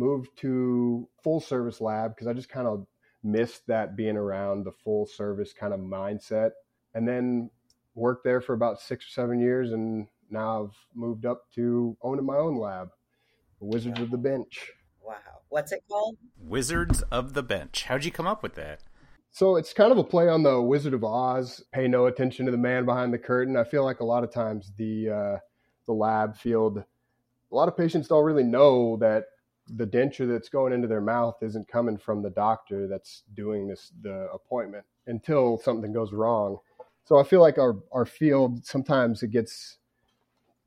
[0.02, 2.88] moved to full service lab because I just kind of
[3.24, 6.52] missed that being around the full service kind of mindset.
[6.96, 7.52] And then
[7.94, 12.26] worked there for about six or seven years, and now I've moved up to owning
[12.26, 12.90] my own lab,
[13.60, 14.72] Wizards of the Bench.
[15.02, 15.16] Wow.
[15.50, 16.18] What's it called?
[16.38, 17.84] Wizards of the Bench.
[17.84, 18.82] How'd you come up with that?
[19.30, 21.64] So it's kind of a play on the Wizard of Oz.
[21.72, 23.56] Pay no attention to the man behind the curtain.
[23.56, 25.38] I feel like a lot of times the uh,
[25.86, 29.26] the lab field, a lot of patients don't really know that
[29.68, 33.92] the denture that's going into their mouth isn't coming from the doctor that's doing this
[34.02, 36.58] the appointment until something goes wrong.
[37.06, 39.78] So I feel like our our field sometimes it gets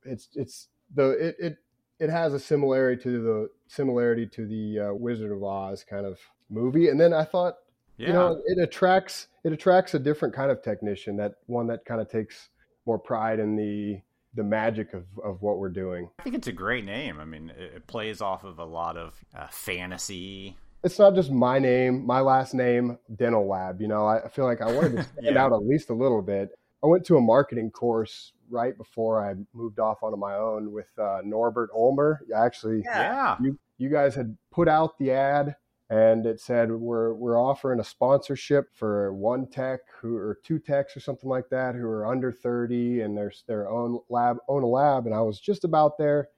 [0.05, 1.57] it's it's the it it,
[2.01, 6.19] it has a similarity to the similarity to the uh, Wizard of Oz kind of
[6.51, 6.89] movie.
[6.89, 7.55] And then I thought
[7.97, 8.09] Yeah.
[8.09, 12.01] you know it attracts it attracts a different kind of technician that one that kind
[12.01, 12.49] of takes
[12.87, 14.01] more pride in the
[14.35, 17.21] the magic of, of what we're doing I think it's a great name.
[17.21, 20.57] I mean, it, it plays off of a lot of uh, fantasy.
[20.83, 24.45] it's not just my name my last name dental lab you know i I feel
[24.45, 25.43] like i wanted to stand Yeah.
[25.45, 26.51] out at least a little bit
[26.83, 30.89] i went to a marketing course right before i moved off onto my own with
[30.99, 33.03] uh, norbert ulmer actually Yeah.
[33.03, 33.37] Yeah.
[33.41, 35.57] you you guys had put out the ad
[35.95, 40.97] and it said we're we're offering a sponsorship for one tech who or two techs
[40.97, 44.67] or something like that who are under 30 and there's their own lab own a
[44.67, 46.29] lab and I was just about there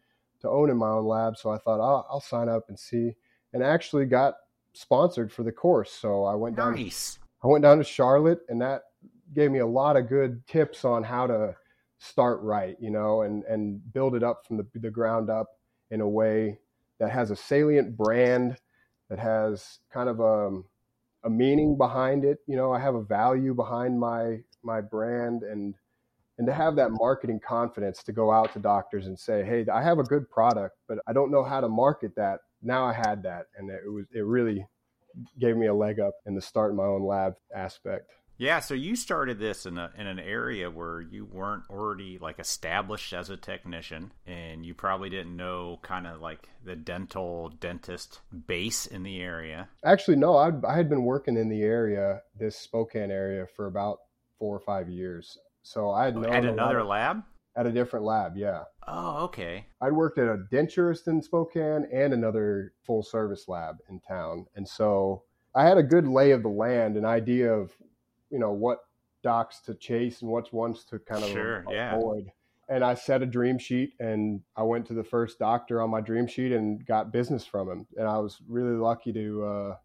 [0.41, 3.15] to own in my own lab so I thought I'll, I'll sign up and see
[3.53, 4.35] and actually got
[4.73, 7.19] sponsored for the course so I went down Nice.
[7.47, 8.83] I went down to Charlotte, and that
[9.35, 11.55] gave me a lot of good tips on how to
[11.99, 15.49] start right, you know, and and build it up from the the ground up
[15.91, 16.59] in a way
[16.99, 18.57] that has a salient brand,
[19.11, 20.61] that has kind of a
[21.25, 22.39] a meaning behind it.
[22.47, 25.75] You know, I have a value behind my my brand, and
[26.39, 29.83] and to have that marketing confidence to go out to doctors and say, hey, I
[29.83, 32.41] have a good product, but I don't know how to market that.
[32.63, 34.67] Now I had that, and it was it really
[35.41, 38.11] gave me a leg up in the start my own lab aspect.
[38.39, 42.39] Yeah, so you started this in a in an area where you weren't already like
[42.39, 48.21] established as a technician and you probably didn't know kind of like the dental dentist
[48.47, 49.69] base in the area.
[49.85, 53.99] Actually, no, I, I had been working in the area, this Spokane area, for about
[54.39, 55.39] four or five years.
[55.63, 57.23] So I had oh, known At another of- lab?
[57.57, 58.37] at a different lab.
[58.37, 59.65] Yeah, Oh, okay.
[59.81, 64.69] I'd worked at a denturist in Spokane and another full service lab in town, and
[64.69, 65.23] so
[65.55, 67.73] I had a good lay of the land, an idea of
[68.31, 68.81] you know what
[69.23, 71.97] docs to chase and which ones to kind of Sure, yeah.
[71.97, 72.31] avoid.
[72.69, 76.01] And I set a dream sheet, and I went to the first doctor on my
[76.01, 77.87] dream sheet and got business from him.
[77.97, 79.77] And I was really lucky to uh,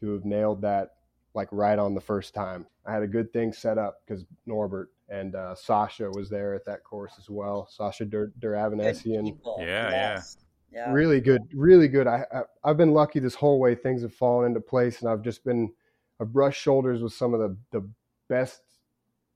[0.00, 0.94] to have nailed that
[1.34, 2.66] like right on the first time.
[2.86, 6.64] I had a good thing set up because Norbert and uh, Sasha was there at
[6.66, 7.68] that course as well.
[7.70, 9.56] Sasha Dur- Good Der Avanessian people.
[9.60, 10.36] Yeah, Yes.
[10.72, 10.92] yeah.
[10.92, 14.46] really good really good I, I i've been lucky this whole way things have fallen
[14.48, 15.72] into place and i've just been
[16.20, 17.88] i've brushed shoulders with some of the the
[18.28, 18.60] best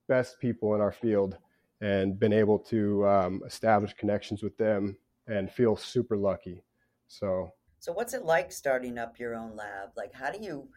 [0.09, 1.37] best people in our field
[1.81, 6.63] and been able to um, establish connections with them and feel super lucky
[7.09, 9.91] so So, what's it like starting up your own lab?
[9.97, 10.69] Like, how do you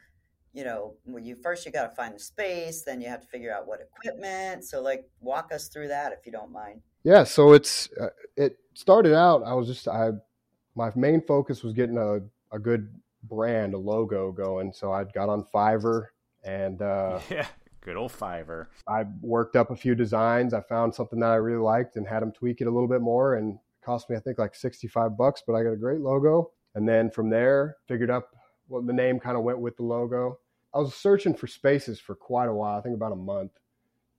[0.53, 3.27] you know, when you first you got to find the space, then you have to
[3.27, 4.65] figure out what equipment.
[4.65, 6.81] So, like, walk us through that if you don't mind.
[7.03, 9.43] Yeah, so it's uh, it started out.
[9.43, 10.11] I was just I
[10.75, 12.19] my main focus was getting a
[12.53, 14.73] a good brand, a logo going.
[14.73, 16.07] So I got on Fiverr
[16.43, 17.47] and uh, yeah,
[17.81, 18.67] good old Fiverr.
[18.87, 20.53] I worked up a few designs.
[20.53, 23.01] I found something that I really liked and had them tweak it a little bit
[23.01, 25.77] more, and it cost me I think like sixty five bucks, but I got a
[25.77, 26.51] great logo.
[26.75, 28.29] And then from there, figured up
[28.67, 30.39] well the name kind of went with the logo.
[30.73, 32.77] I was searching for spaces for quite a while.
[32.77, 33.51] I think about a month.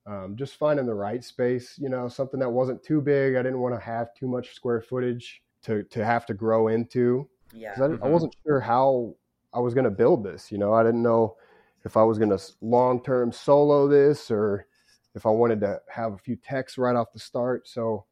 [0.05, 3.37] Um, just finding the right space, you know, something that wasn't too big.
[3.37, 7.29] I didn't want to have too much square footage to to have to grow into.
[7.53, 7.73] Yeah.
[7.77, 8.05] I, mm-hmm.
[8.05, 9.15] I wasn't sure how
[9.53, 10.51] I was going to build this.
[10.51, 11.37] You know, I didn't know
[11.85, 14.67] if I was going to long term solo this or
[15.15, 17.69] if I wanted to have a few texts right off the start.
[17.69, 18.07] So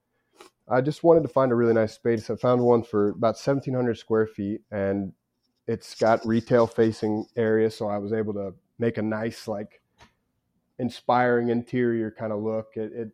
[0.68, 2.30] I just wanted to find a really nice space.
[2.30, 5.12] I found one for about 1,700 square feet and
[5.66, 7.70] it's got retail facing area.
[7.70, 9.80] So I was able to make a nice, like,
[10.78, 12.72] inspiring interior kind of look.
[12.74, 13.10] It, it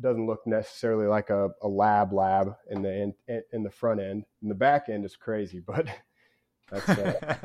[0.00, 4.24] doesn't look necessarily like a, a lab lab in the in, in the front end.
[4.42, 5.86] In the back end is crazy, but
[6.70, 7.36] that's uh,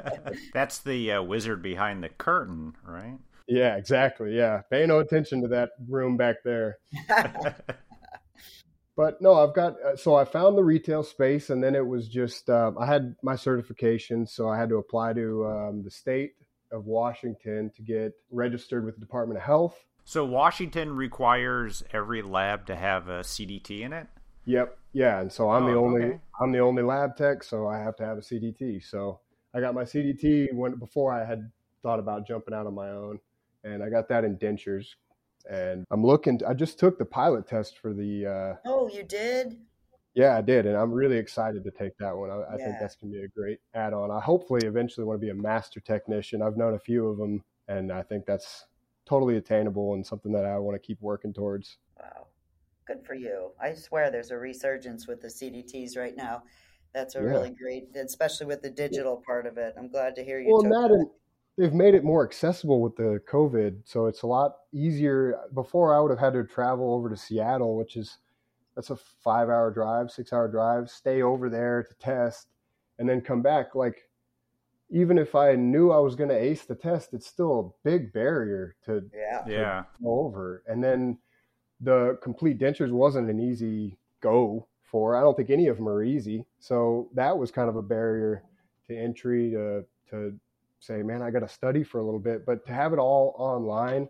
[0.54, 3.18] that's the uh, wizard behind the curtain, right?
[3.48, 4.36] Yeah, exactly.
[4.36, 6.78] Yeah, pay no attention to that room back there.
[8.96, 12.08] but no, I've got uh, so I found the retail space, and then it was
[12.08, 16.34] just um, I had my certification, so I had to apply to um, the state
[16.72, 22.66] of Washington to get registered with the Department of Health so Washington requires every lab
[22.66, 24.08] to have a CDT in it.
[24.46, 24.76] Yep.
[24.92, 26.20] Yeah, and so I'm oh, the only okay.
[26.42, 28.84] I'm the only lab tech, so I have to have a CDT.
[28.84, 29.20] So
[29.54, 31.52] I got my CDT when before I had
[31.84, 33.20] thought about jumping out on my own,
[33.64, 34.88] and I got that in dentures.
[35.48, 36.42] And I'm looking.
[36.48, 38.26] I just took the pilot test for the.
[38.26, 39.60] Uh, oh, you did.
[40.16, 42.32] Yeah, I did, and I'm really excited to take that one.
[42.32, 42.66] I, I yeah.
[42.66, 44.10] think that's gonna be a great add-on.
[44.10, 46.42] I hopefully eventually want to be a master technician.
[46.42, 48.66] I've known a few of them, and I think that's
[49.10, 51.78] totally attainable and something that I want to keep working towards.
[52.00, 52.28] Wow.
[52.86, 53.52] Good for you.
[53.60, 56.44] I swear there's a resurgence with the CDTs right now.
[56.94, 57.26] That's a yeah.
[57.26, 59.74] really great, especially with the digital part of it.
[59.78, 60.52] I'm glad to hear you.
[60.52, 61.08] Well, that and
[61.58, 65.40] they've made it more accessible with the COVID, so it's a lot easier.
[65.54, 68.18] Before, I would have had to travel over to Seattle, which is
[68.76, 70.90] that's a five-hour drive, six-hour drive.
[70.90, 72.48] Stay over there to test,
[72.98, 73.76] and then come back.
[73.76, 74.09] Like
[74.90, 78.12] even if I knew I was going to ace the test, it's still a big
[78.12, 79.42] barrier to, yeah.
[79.42, 79.84] To yeah.
[80.04, 80.64] go over.
[80.68, 81.18] And then
[81.80, 85.16] the complete dentures wasn't an easy go for.
[85.16, 86.46] I don't think any of them are easy.
[86.60, 88.44] So that was kind of a barrier
[88.88, 90.34] to entry to to
[90.80, 92.46] say, man, I got to study for a little bit.
[92.46, 94.10] But to have it all online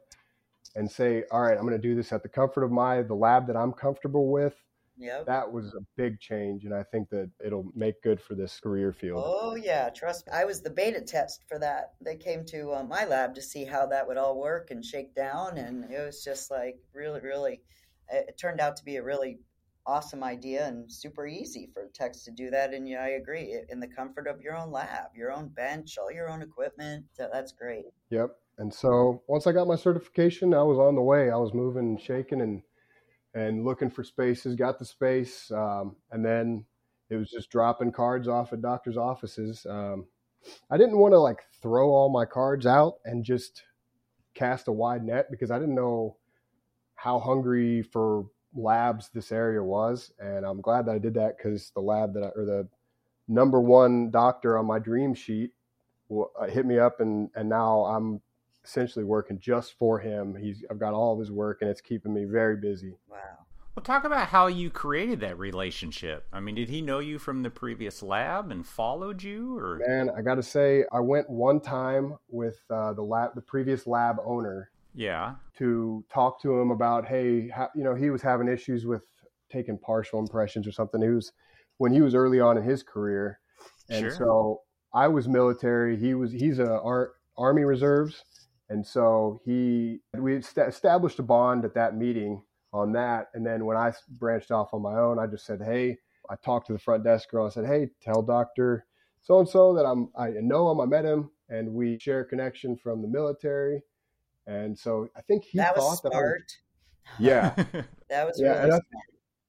[0.75, 3.13] and say, all right, I'm going to do this at the comfort of my the
[3.13, 4.55] lab that I'm comfortable with
[4.99, 5.27] Yep.
[5.27, 8.91] That was a big change, and I think that it'll make good for this career
[8.91, 9.23] field.
[9.25, 10.33] Oh yeah, trust me.
[10.33, 11.93] I was the beta test for that.
[12.01, 15.15] They came to uh, my lab to see how that would all work and shake
[15.15, 17.61] down, and it was just like really, really.
[18.11, 19.39] It turned out to be a really
[19.85, 22.73] awesome idea and super easy for techs to do that.
[22.73, 23.55] And yeah, I agree.
[23.69, 27.05] In the comfort of your own lab, your own bench, all your own equipment.
[27.13, 27.85] So that's great.
[28.09, 28.35] Yep.
[28.57, 31.31] And so once I got my certification, I was on the way.
[31.31, 32.61] I was moving, and shaking, and
[33.33, 34.55] and looking for spaces.
[34.55, 36.65] Got the space, um, and then
[37.09, 39.65] it was just dropping cards off at doctors' offices.
[39.69, 40.05] Um,
[40.69, 43.63] I didn't want to like throw all my cards out and just
[44.33, 46.17] cast a wide net because I didn't know
[46.95, 51.71] how hungry for labs this area was, and I'm glad that I did that because
[51.71, 52.67] the lab that I, or the
[53.27, 55.51] number one doctor on my dream sheet
[56.11, 58.21] uh, hit me up, and and now I'm
[58.69, 60.35] essentially working just for him.
[60.35, 62.93] He's I've got all of his work and it's keeping me very busy.
[63.09, 63.17] Wow.
[63.75, 66.25] Well, talk about how you created that relationship.
[66.33, 69.79] I mean, did he know you from the previous lab and followed you, or?
[69.87, 73.87] Man, I got to say, I went one time with uh, the lab, the previous
[73.87, 74.69] lab owner.
[74.93, 75.35] Yeah.
[75.59, 79.03] To talk to him about, hey, how, you know, he was having issues with
[79.49, 81.01] taking partial impressions or something.
[81.01, 81.31] He was
[81.77, 83.39] when he was early on in his career,
[83.89, 84.11] and sure.
[84.11, 84.61] so
[84.93, 85.95] I was military.
[85.95, 88.23] He was he's a Ar- Army Reserves,
[88.69, 93.29] and so he, we established a bond at that meeting on that.
[93.33, 95.97] And then when I branched off on my own, I just said, Hey,
[96.29, 97.47] I talked to the front desk girl.
[97.47, 98.85] I said, Hey, tell Dr.
[99.21, 102.25] So and so that I'm, I know him, I met him, and we share a
[102.25, 103.81] connection from the military.
[104.47, 106.57] And so I think he that thought that I was,
[107.19, 107.53] yeah,
[108.09, 108.63] that was yeah.
[108.63, 108.79] Really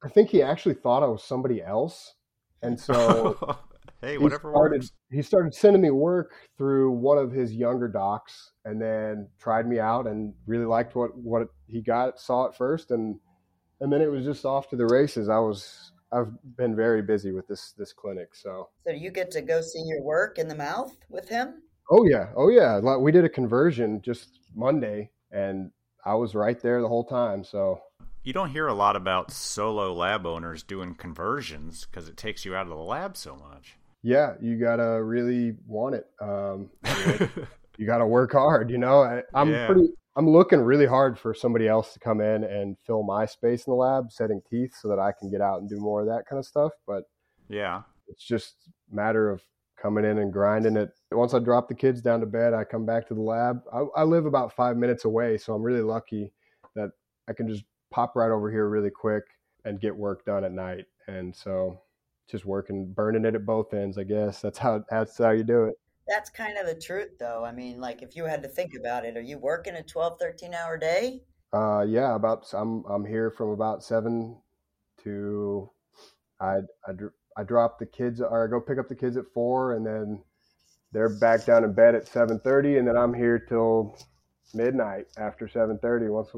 [0.02, 2.14] I, I think he actually thought I was somebody else.
[2.62, 3.58] And so
[4.00, 4.92] hey, whatever he started, works.
[5.10, 9.78] He started sending me work through one of his younger docs, and then tried me
[9.78, 13.18] out and really liked what what he got, saw it first, and
[13.80, 15.28] and then it was just off to the races.
[15.28, 18.68] I was I've been very busy with this this clinic, so.
[18.86, 21.62] So do you get to go see your work in the mouth with him?
[21.90, 22.74] Oh yeah, oh yeah.
[22.76, 25.70] Like, We did a conversion just Monday, and
[26.04, 27.44] I was right there the whole time.
[27.44, 27.80] So
[28.22, 32.54] You don't hear a lot about solo lab owners doing conversions because it takes you
[32.54, 33.76] out of the lab so much.
[34.02, 36.06] Yeah, you gotta really want it.
[36.20, 36.70] Um,
[37.78, 38.70] you gotta work hard.
[38.70, 39.66] You know, I, I'm Yeah.
[39.66, 39.88] pretty.
[40.16, 43.70] I'm looking really hard for somebody else to come in and fill my space in
[43.70, 46.24] the lab, setting teeth, so that I can get out and do more of that
[46.28, 46.72] kind of stuff.
[46.86, 47.04] But
[47.48, 47.82] yeah.
[48.08, 48.56] it's just
[48.92, 49.40] a matter of
[49.80, 50.90] coming in and grinding it.
[51.12, 53.62] Once I drop the kids down to bed, I come back to the lab.
[53.72, 56.32] I, I live about five minutes away, so I'm really lucky
[56.74, 56.90] that
[57.28, 59.24] I can just pop right over here really quick
[59.64, 60.86] and get work done at night.
[61.06, 61.80] And so
[62.30, 64.40] just working, burning it at both ends, I guess.
[64.40, 65.74] That's how that's how you do it.
[66.08, 67.44] That's kind of the truth, though.
[67.44, 70.18] I mean, like, if you had to think about it, are you working a 12,
[70.18, 71.22] 13 hour day?
[71.52, 74.36] Uh, yeah, about I'm I'm here from about seven
[75.02, 75.70] to
[76.40, 76.92] I I,
[77.36, 80.22] I drop the kids or I go pick up the kids at four, and then
[80.92, 83.96] they're back down in bed at seven thirty, and then I'm here till
[84.54, 86.30] midnight after seven thirty once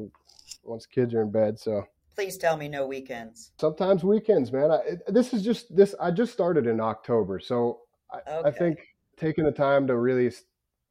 [0.63, 1.59] once kids are in bed.
[1.59, 1.85] So
[2.15, 3.51] Please tell me no weekends.
[3.59, 4.71] sometimes weekends, man.
[4.71, 5.95] I, this is just this.
[5.99, 8.79] I just started in October, so I, I think
[9.17, 10.31] taking the time to really,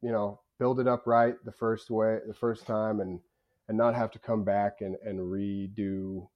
[0.01, 3.19] you know, build it up right the first way, the first time, and
[3.67, 6.27] and not have to come back and and redo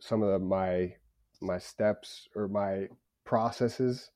[0.00, 0.94] some of the, my
[1.40, 2.88] my steps or my
[3.24, 4.10] processes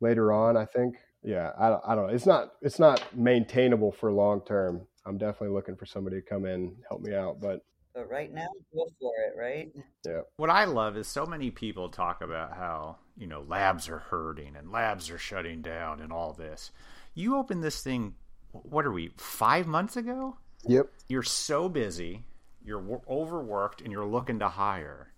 [0.00, 0.56] later on.
[0.56, 2.12] I think, yeah, I don't, I don't know.
[2.14, 4.86] It's not it's not maintainable for long term.
[5.06, 7.60] I'm definitely looking for somebody to come in help me out, but
[7.94, 9.70] But right now, go for it, right?
[10.04, 10.22] Yeah.
[10.36, 14.56] What I love is so many people talk about how, you know, labs are hurting
[14.56, 16.72] and labs are shutting down and all this.
[17.14, 18.14] You opened this thing,
[18.50, 20.36] what are we, five months ago?
[20.66, 20.86] yep.
[21.08, 22.24] You're so busy,
[22.64, 25.12] you're overworked, and you're looking to hire.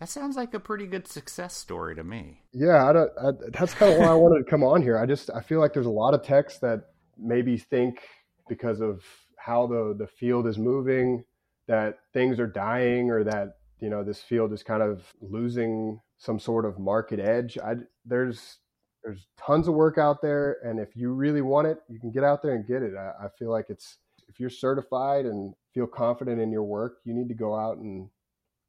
[0.00, 2.42] That sounds like a pretty good success story to me.
[2.52, 4.98] Yeah, I don't, I, that's kind of why I wanted to come on here.
[4.98, 6.82] I just I feel like there's a lot of techs that
[7.18, 8.00] maybe think
[8.48, 9.02] because of
[9.36, 11.24] how the the field is moving
[11.68, 16.40] that things are dying or that you know this field is kind of losing some
[16.40, 17.56] sort of market edge.
[17.58, 18.58] I there's
[19.04, 22.24] there's tons of work out there, and if you really want it, you can get
[22.24, 22.94] out there and get it.
[22.96, 23.98] I, I feel like it's
[24.28, 28.08] if you're certified and feel confident in your work, you need to go out and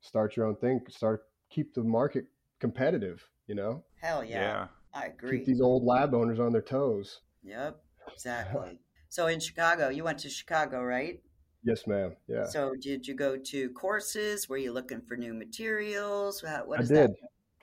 [0.01, 0.81] start your own thing.
[0.89, 2.25] Start keep the market
[2.59, 3.27] competitive.
[3.47, 4.41] You know, Hell yeah.
[4.41, 4.67] Yeah.
[4.93, 5.37] I agree.
[5.37, 7.21] keep these old lab owners on their toes.
[7.43, 7.79] Yep,
[8.13, 8.79] exactly.
[9.09, 11.21] so in Chicago, you went to Chicago, right?
[11.63, 12.15] Yes, ma'am.
[12.27, 14.47] Yeah, So did you go to courses?
[14.47, 16.41] Were you looking for new materials?
[16.41, 17.11] How- What I did.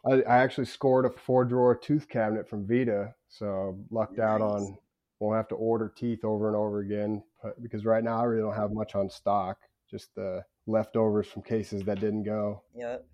[0.04, 0.24] that?
[0.28, 4.76] I, I actually scored a four drawer tooth cabinet from Vita, so lucked out on
[5.18, 8.42] won't have to order teeth over and over again but, because right now I really
[8.42, 9.58] don't have much on stock,
[9.90, 12.62] just the leftovers from cases that didn't go.
[12.74, 13.06] Yep.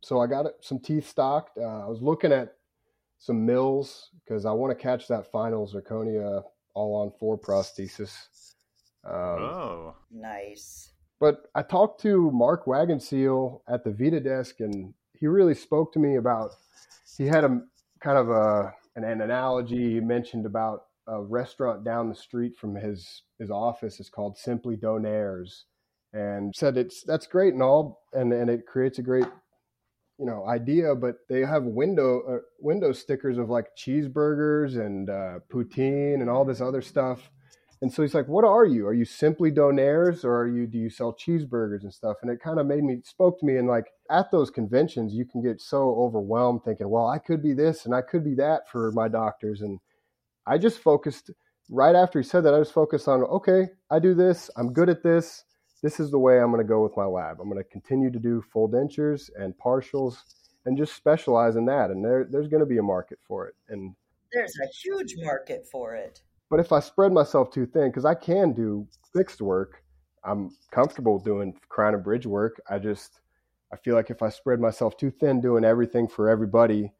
[0.00, 1.58] So I got some teeth stocked.
[1.58, 2.54] Uh, I was looking at
[3.18, 8.12] some mills because I want to catch that final zirconia all on four prosthesis.
[9.08, 9.94] Um, oh.
[10.10, 10.92] Nice.
[11.18, 15.98] but I talked to Mark Wagonseal at the Vita desk, and he really spoke to
[15.98, 16.50] me about.
[17.16, 17.60] He had a
[18.00, 19.94] kind of a an, an analogy.
[19.94, 23.98] He mentioned about a restaurant down the street from his his office.
[23.98, 25.64] is called Simply Donaires,
[26.12, 29.26] and said it's that's great and all, and and it creates a great
[30.18, 30.94] you know idea.
[30.94, 36.44] But they have window uh, window stickers of like cheeseburgers and uh, poutine and all
[36.44, 37.30] this other stuff.
[37.80, 38.86] And so he's like, "What are you?
[38.86, 42.40] Are you simply donaires, or are you do you sell cheeseburgers and stuff?" And it
[42.40, 43.56] kind of made me spoke to me.
[43.56, 47.52] And like at those conventions, you can get so overwhelmed thinking, "Well, I could be
[47.52, 49.78] this and I could be that for my doctors." And
[50.46, 51.30] I just focused
[51.68, 52.54] right after he said that.
[52.54, 54.50] I just focused on, okay, I do this.
[54.56, 55.44] I'm good at this.
[55.82, 57.40] This is the way I'm going to go with my lab.
[57.40, 60.16] I'm going to continue to do full dentures and partials,
[60.66, 61.90] and just specialize in that.
[61.90, 63.54] And there, there's going to be a market for it.
[63.68, 63.94] And
[64.32, 66.20] There's a huge market for it.
[66.50, 69.82] But if I spread myself too thin, because I can do fixed work,
[70.24, 72.60] I'm comfortable doing crown and bridge work.
[72.68, 73.20] I just,
[73.72, 76.92] I feel like if I spread myself too thin doing everything for everybody,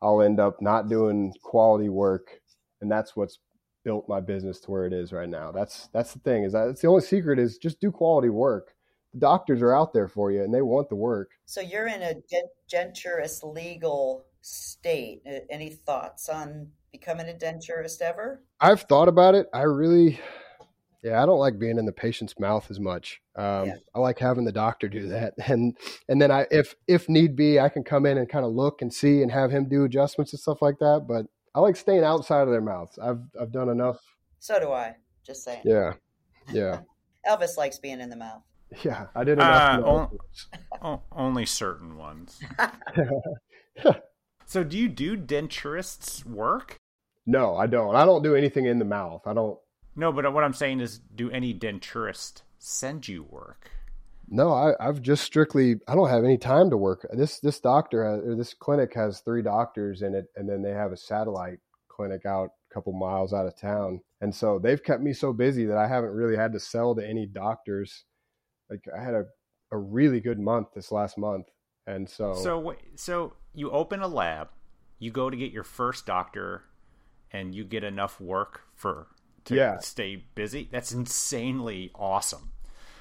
[0.00, 2.40] I'll end up not doing quality work.
[2.80, 3.38] And that's what's
[3.84, 5.52] built my business to where it is right now.
[5.52, 8.74] That's, that's the thing is that it's the only secret is just do quality work.
[9.14, 11.30] The doctors are out there for you and they want the work.
[11.46, 12.92] So you're in a gen-
[13.42, 15.22] legal state.
[15.50, 18.42] Any thoughts on becoming an denturist ever?
[18.60, 19.46] I've thought about it.
[19.52, 20.20] I really,
[21.02, 23.20] yeah, I don't like being in the patient's mouth as much.
[23.34, 23.74] Um, Yeah.
[23.94, 25.76] I like having the doctor do that, and
[26.08, 28.82] and then I, if if need be, I can come in and kind of look
[28.82, 31.06] and see and have him do adjustments and stuff like that.
[31.08, 32.98] But I like staying outside of their mouths.
[33.02, 33.98] I've I've done enough.
[34.38, 34.96] So do I.
[35.24, 35.62] Just saying.
[35.64, 35.94] Yeah,
[36.52, 36.80] yeah,
[37.28, 38.42] Elvis likes being in the mouth.
[38.82, 39.06] yeah.
[39.14, 39.74] I did enough.
[39.74, 40.18] Uh, in on-
[40.82, 40.98] those.
[41.12, 42.40] Only certain ones.
[44.46, 46.76] so, do you do denturists work?
[47.26, 47.94] No, I don't.
[47.94, 49.22] I don't do anything in the mouth.
[49.26, 49.58] I don't.
[49.94, 53.70] No, but what I'm saying is, do any denturist send you work?
[54.28, 55.76] No, I, I've just strictly.
[55.86, 57.06] I don't have any time to work.
[57.12, 60.70] This this doctor has, or this clinic has three doctors in it, and then they
[60.70, 61.58] have a satellite
[61.88, 64.00] clinic out a couple miles out of town.
[64.20, 67.06] And so they've kept me so busy that I haven't really had to sell to
[67.06, 68.04] any doctors.
[68.70, 69.24] Like I had a,
[69.70, 71.46] a really good month this last month,
[71.86, 74.48] and so so so you open a lab,
[74.98, 76.64] you go to get your first doctor,
[77.32, 79.08] and you get enough work for
[79.44, 79.78] to yeah.
[79.78, 80.68] stay busy.
[80.70, 82.52] That's insanely awesome.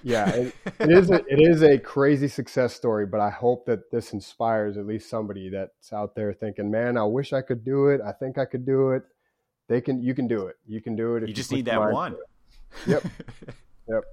[0.04, 1.12] Yeah, it, it is.
[1.12, 5.10] A, it is a crazy success story, but I hope that this inspires at least
[5.10, 8.02] somebody that's out there thinking, "Man, I wish I could do it.
[8.02, 9.04] I think I could do it."
[9.68, 10.02] They can.
[10.02, 10.56] You can do it.
[10.66, 11.28] You can do it.
[11.28, 12.16] you just need that one.
[12.88, 13.04] Yep.
[13.88, 14.04] yep.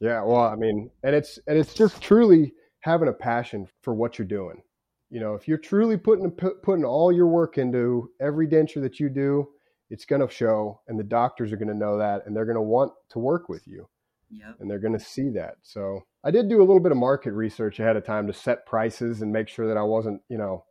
[0.00, 0.22] Yeah.
[0.22, 4.28] Well, I mean, and it's and it's just truly having a passion for what you're
[4.28, 4.62] doing.
[5.10, 9.08] You know, if you're truly putting putting all your work into every denture that you
[9.08, 9.48] do,
[9.90, 12.56] it's going to show, and the doctors are going to know that, and they're going
[12.56, 13.88] to want to work with you.
[14.30, 14.56] Yep.
[14.60, 15.56] And they're going to see that.
[15.62, 18.66] So I did do a little bit of market research ahead of time to set
[18.66, 20.64] prices and make sure that I wasn't, you know,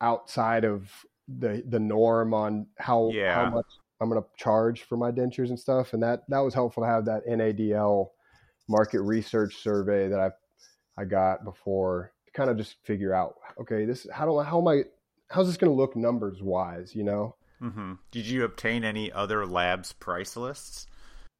[0.00, 0.88] outside of
[1.28, 3.34] the the norm on how yeah.
[3.34, 3.66] how much
[4.00, 5.94] I'm going to charge for my dentures and stuff.
[5.94, 8.10] And that that was helpful to have that NADL
[8.68, 10.30] market research survey that I
[11.00, 14.60] I got before to kind of just figure out, okay, this how do I, how
[14.60, 14.82] am I
[15.28, 17.34] how's this going to look numbers wise, you know?
[17.62, 17.94] Mm-hmm.
[18.10, 20.86] Did you obtain any other labs price lists?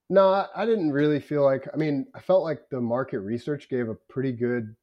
[0.08, 1.68] No, I didn't really feel like.
[1.72, 4.74] I mean, I felt like the market research gave a pretty good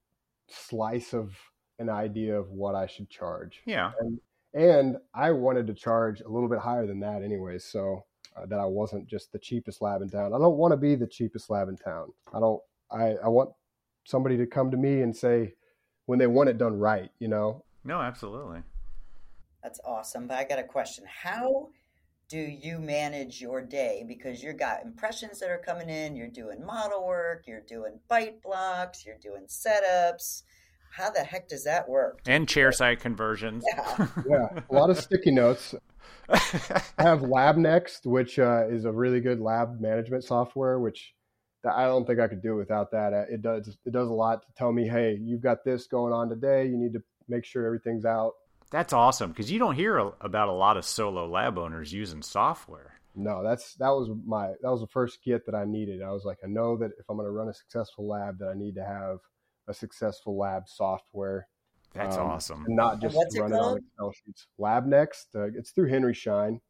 [0.50, 1.36] slice of
[1.80, 3.62] an idea of what I should charge.
[3.66, 4.20] Yeah, and
[4.54, 7.66] and I wanted to charge a little bit higher than that, anyways.
[7.66, 8.06] So
[8.38, 10.34] uh, that I wasn't just the cheapest lab in town.
[10.34, 12.14] I don't want to be the cheapest lab in town.
[12.34, 12.62] I don't.
[12.90, 13.50] I I want
[14.06, 15.56] somebody to come to me and say
[16.06, 17.12] when they want it done right.
[17.20, 17.66] You know.
[17.84, 18.62] No, absolutely.
[19.68, 20.28] That's awesome.
[20.28, 21.04] But I got a question.
[21.06, 21.68] How
[22.30, 24.06] do you manage your day?
[24.08, 28.42] Because you've got impressions that are coming in, you're doing model work, you're doing bite
[28.42, 30.44] blocks, you're doing setups.
[30.92, 32.22] How the heck does that work?
[32.26, 33.66] And chair side conversions.
[33.68, 34.08] Yeah.
[34.30, 35.76] yeah, a lot of sticky notes.
[36.30, 36.38] I
[36.98, 41.14] have LabNext, which uh, is a really good lab management software, which
[41.70, 43.12] I don't think I could do without that.
[43.30, 46.30] It does it does a lot to tell me, hey, you've got this going on
[46.30, 46.66] today.
[46.68, 48.32] You need to make sure everything's out
[48.70, 53.00] that's awesome because you don't hear about a lot of solo lab owners using software.
[53.16, 56.02] No, that's that was my that was the first get that I needed.
[56.04, 58.50] I was like, I know that if I'm going to run a successful lab, that
[58.50, 59.20] I need to have
[59.68, 61.48] a successful lab software.
[61.94, 62.66] That's um, awesome.
[62.66, 64.48] And not just run it, it on Excel sheets.
[64.60, 66.62] LabNext, uh, it's through Henry Schein.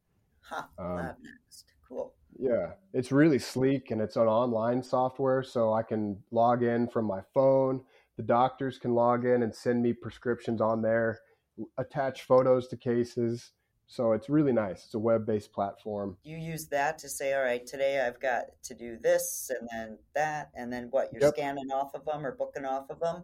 [0.41, 2.13] Huh, um, LabNext, cool.
[2.39, 7.05] Yeah, it's really sleek and it's an online software, so I can log in from
[7.05, 7.81] my phone.
[8.15, 11.19] The doctors can log in and send me prescriptions on there
[11.77, 13.51] attach photos to cases.
[13.87, 14.85] So it's really nice.
[14.85, 16.17] It's a web based platform.
[16.23, 19.97] You use that to say, all right, today I've got to do this and then
[20.13, 21.13] that, and then what?
[21.13, 21.33] You're Yep.
[21.35, 23.23] scanning off of them or booking off of them?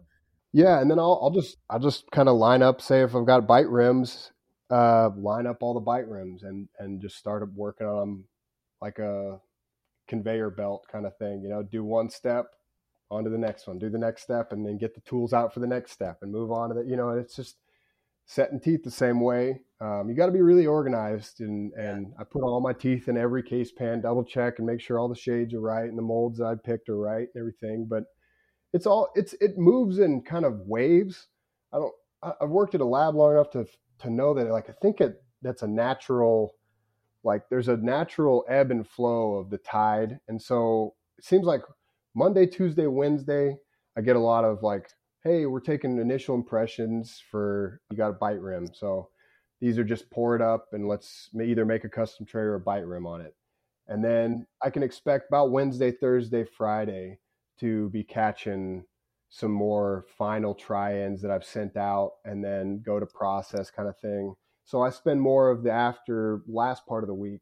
[0.52, 2.80] Yeah, and then I'll, I'll just I'll just kind of line up.
[2.80, 4.30] Say if I've got bite rims,
[4.70, 8.24] uh, line up all the bite rims and and just start working on them
[8.80, 9.40] like a
[10.08, 11.42] conveyor belt kind of thing.
[11.42, 12.46] You know, do one step,
[13.10, 15.52] on to the next one, do the next step, and then get the tools out
[15.52, 16.84] for the next step and move on to the.
[16.84, 17.56] You know, it's just
[18.26, 19.60] setting teeth the same way.
[19.80, 23.16] Um, you got to be really organized, and and I put all my teeth in
[23.16, 26.02] every case pan, double check, and make sure all the shades are right and the
[26.02, 27.86] molds I picked are right and everything.
[27.88, 28.04] But
[28.72, 31.28] it's all it's it moves in kind of waves.
[31.72, 31.92] I don't.
[32.22, 33.66] I've worked at a lab long enough to
[34.00, 36.54] to know that like I think it that's a natural
[37.22, 41.62] like there's a natural ebb and flow of the tide, and so it seems like
[42.14, 43.56] Monday, Tuesday, Wednesday,
[43.96, 44.88] I get a lot of like
[45.24, 48.68] hey, we're taking initial impressions for you got a bite rim.
[48.72, 49.08] So
[49.60, 52.60] these are just pour it up and let's either make a custom tray or a
[52.60, 53.34] bite rim on it.
[53.88, 57.18] And then I can expect about Wednesday, Thursday, Friday
[57.60, 58.84] to be catching
[59.30, 63.98] some more final try-ins that I've sent out and then go to process kind of
[63.98, 64.34] thing.
[64.66, 67.40] So I spend more of the after last part of the week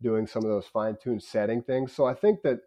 [0.00, 1.92] doing some of those fine-tuned setting things.
[1.92, 2.60] So I think that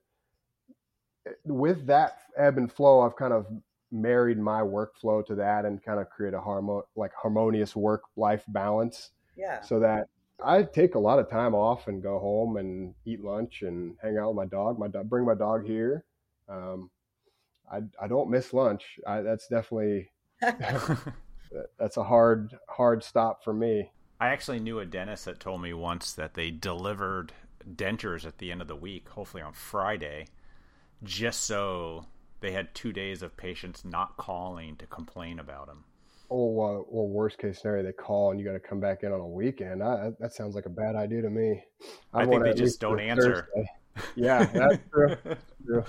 [1.26, 3.48] eh, with that ebb and flow, I've kind of
[3.92, 8.44] married my workflow to that and kind of create a harmo- like harmonious work life
[8.48, 9.12] balance.
[9.36, 9.62] Yeah.
[9.62, 10.08] So that
[10.44, 14.18] I take a lot of time off and go home and eat lunch and hang
[14.18, 14.80] out with my dog.
[14.80, 16.06] My dog, bring my dog here.
[16.50, 16.90] Um,
[17.72, 19.00] I I don't miss lunch.
[19.06, 20.12] I, that's definitely
[21.80, 23.92] that's a hard hard stop for me.
[24.20, 27.34] I actually knew a dentist that told me once that they delivered
[27.68, 30.28] dentures at the end of the week, hopefully on Friday,
[31.04, 32.06] just so
[32.40, 35.84] they had two days of patients not calling to complain about them.
[36.30, 39.14] Or, uh, or worst case scenario, they call and you got to come back in
[39.14, 39.82] on a weekend.
[39.82, 41.64] I, that sounds like a bad idea to me.
[42.14, 43.48] i think they just don't answer.
[44.16, 45.16] Yeah, that's true.
[45.66, 45.84] true.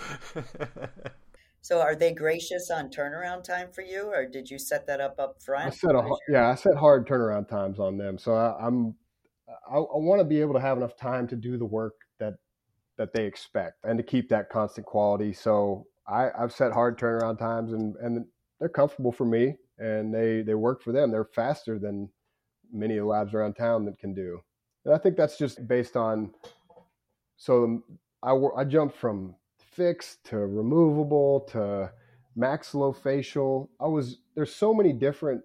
[1.61, 5.19] So are they gracious on turnaround time for you, or did you set that up
[5.19, 5.67] up front?
[5.67, 8.17] I set a yeah, I set hard turnaround times on them.
[8.17, 8.95] So I, I'm
[9.71, 12.35] I, I want to be able to have enough time to do the work that
[12.97, 15.33] that they expect and to keep that constant quality.
[15.33, 18.25] So I, I've set hard turnaround times and and
[18.59, 21.11] they're comfortable for me and they they work for them.
[21.11, 22.11] They're faster than
[22.73, 24.41] many of the labs around town that can do.
[24.85, 26.33] And I think that's just based on
[27.37, 27.85] so um,
[28.23, 31.93] I I jumped from fixed to removable to
[32.37, 33.69] maxillofacial.
[33.81, 35.43] I was there's so many different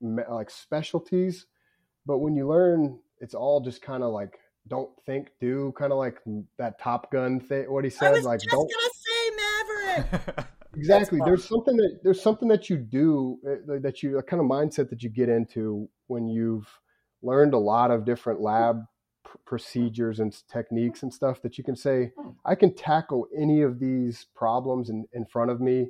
[0.00, 1.46] like specialties,
[2.06, 4.38] but when you learn, it's all just kind of like
[4.68, 6.18] don't think, do kind of like
[6.58, 7.70] that Top Gun thing.
[7.70, 8.70] What he said, like don't
[9.94, 10.46] gonna say Maverick.
[10.76, 11.20] exactly.
[11.24, 14.90] There's something that there's something that you do uh, that you a kind of mindset
[14.90, 16.68] that you get into when you've
[17.22, 18.82] learned a lot of different lab
[19.24, 22.12] pr- procedures and techniques and stuff that you can say
[22.44, 25.88] I can tackle any of these problems in, in front of me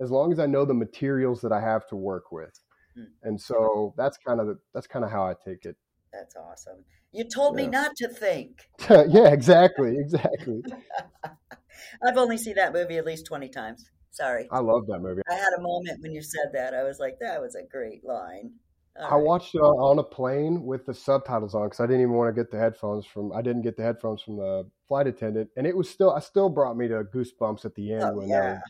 [0.00, 2.58] as long as I know the materials that I have to work with.
[2.94, 3.04] Hmm.
[3.22, 5.76] And so that's kind of the, that's kind of how I take it.
[6.12, 6.84] That's awesome.
[7.12, 8.68] You told me not to think.
[8.90, 10.62] yeah, exactly, exactly.
[12.02, 13.88] I've only seen that movie at least twenty times.
[14.10, 14.48] Sorry.
[14.50, 15.22] I love that movie.
[15.30, 16.74] I had a moment when you said that.
[16.74, 18.52] I was like, that was a great line.
[18.98, 19.24] All I right.
[19.24, 22.34] watched it on on a plane with the subtitles on because I didn't even want
[22.34, 23.32] to get the headphones from.
[23.32, 26.10] I didn't get the headphones from the flight attendant, and it was still.
[26.12, 28.38] I still brought me to goosebumps at the end Oh, when yeah.
[28.38, 28.60] Uh,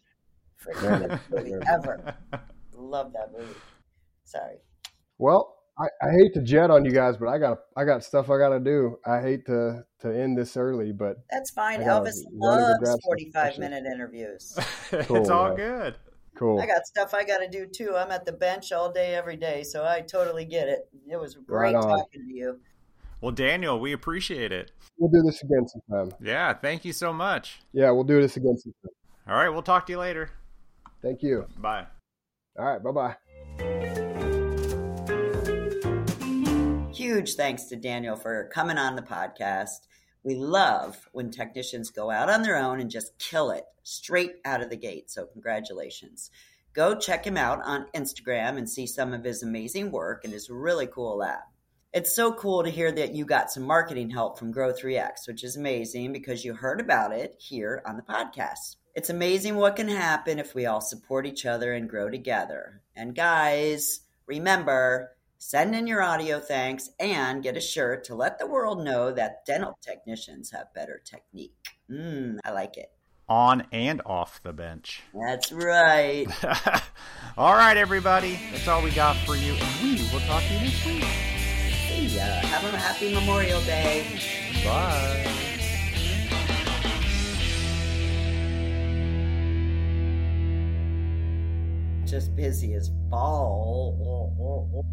[0.67, 0.73] they.
[0.73, 1.19] Freaking Yeah.
[1.31, 2.17] movie ever.
[2.75, 3.55] Love that movie.
[4.25, 4.57] Sorry.
[5.19, 8.31] Well, I, I hate to jet on you guys, but I got I got stuff
[8.31, 8.99] I got to do.
[9.07, 11.81] I hate to to end this early, but That's fine.
[11.81, 14.59] Elvis run and go grab loves 45 minute interviews.
[14.93, 15.57] it's all yeah.
[15.57, 15.99] good.
[16.35, 16.61] cool.
[16.61, 17.95] I got stuff I got to do too.
[17.97, 20.89] I'm at the bench all day, every day, so I totally get it.
[21.09, 22.59] It was great Right talking to you.
[23.21, 24.73] Well, Daniel, we appreciate it.
[24.99, 26.17] We'll do this again sometime.
[26.21, 27.61] Yeah, thank you so much.
[27.73, 28.91] Yeah, we'll do this again sometime.
[29.29, 30.31] All right, we'll talk to you later.
[31.03, 31.47] Thank you.
[31.59, 31.87] Bye.
[32.59, 33.17] All right, bye
[33.59, 33.88] bye.
[37.09, 39.87] Huge thanks to Daniel for coming on the podcast.
[40.25, 44.61] We love when technicians go out on their own and just kill it straight out
[44.61, 45.11] of the gate.
[45.11, 46.31] So, congratulations.
[46.75, 50.51] Go check him out on Instagram and see some of his amazing work and his
[50.51, 51.39] really cool lab.
[51.95, 55.57] It's so cool to hear that you got some marketing help from Grow3X, which is
[55.57, 58.77] amazing because you heard about it here on the podcast.
[58.95, 62.83] It's amazing what can happen if we all support each other and grow together.
[62.95, 68.47] And guys, remember, send in your audio thanks and get a shirt to let the
[68.47, 71.55] world know that dental technicians have better technique.
[71.91, 72.91] Mmm, I like it.
[73.29, 75.03] On and off the bench.
[75.15, 76.27] That's right.
[77.37, 78.39] all right, everybody.
[78.51, 81.05] That's all we got for you, and we will talk to you next week.
[81.89, 82.25] See ya.
[82.25, 84.07] Have a happy Memorial Day.
[84.65, 85.25] Bye.
[92.07, 94.85] Just busy as ball.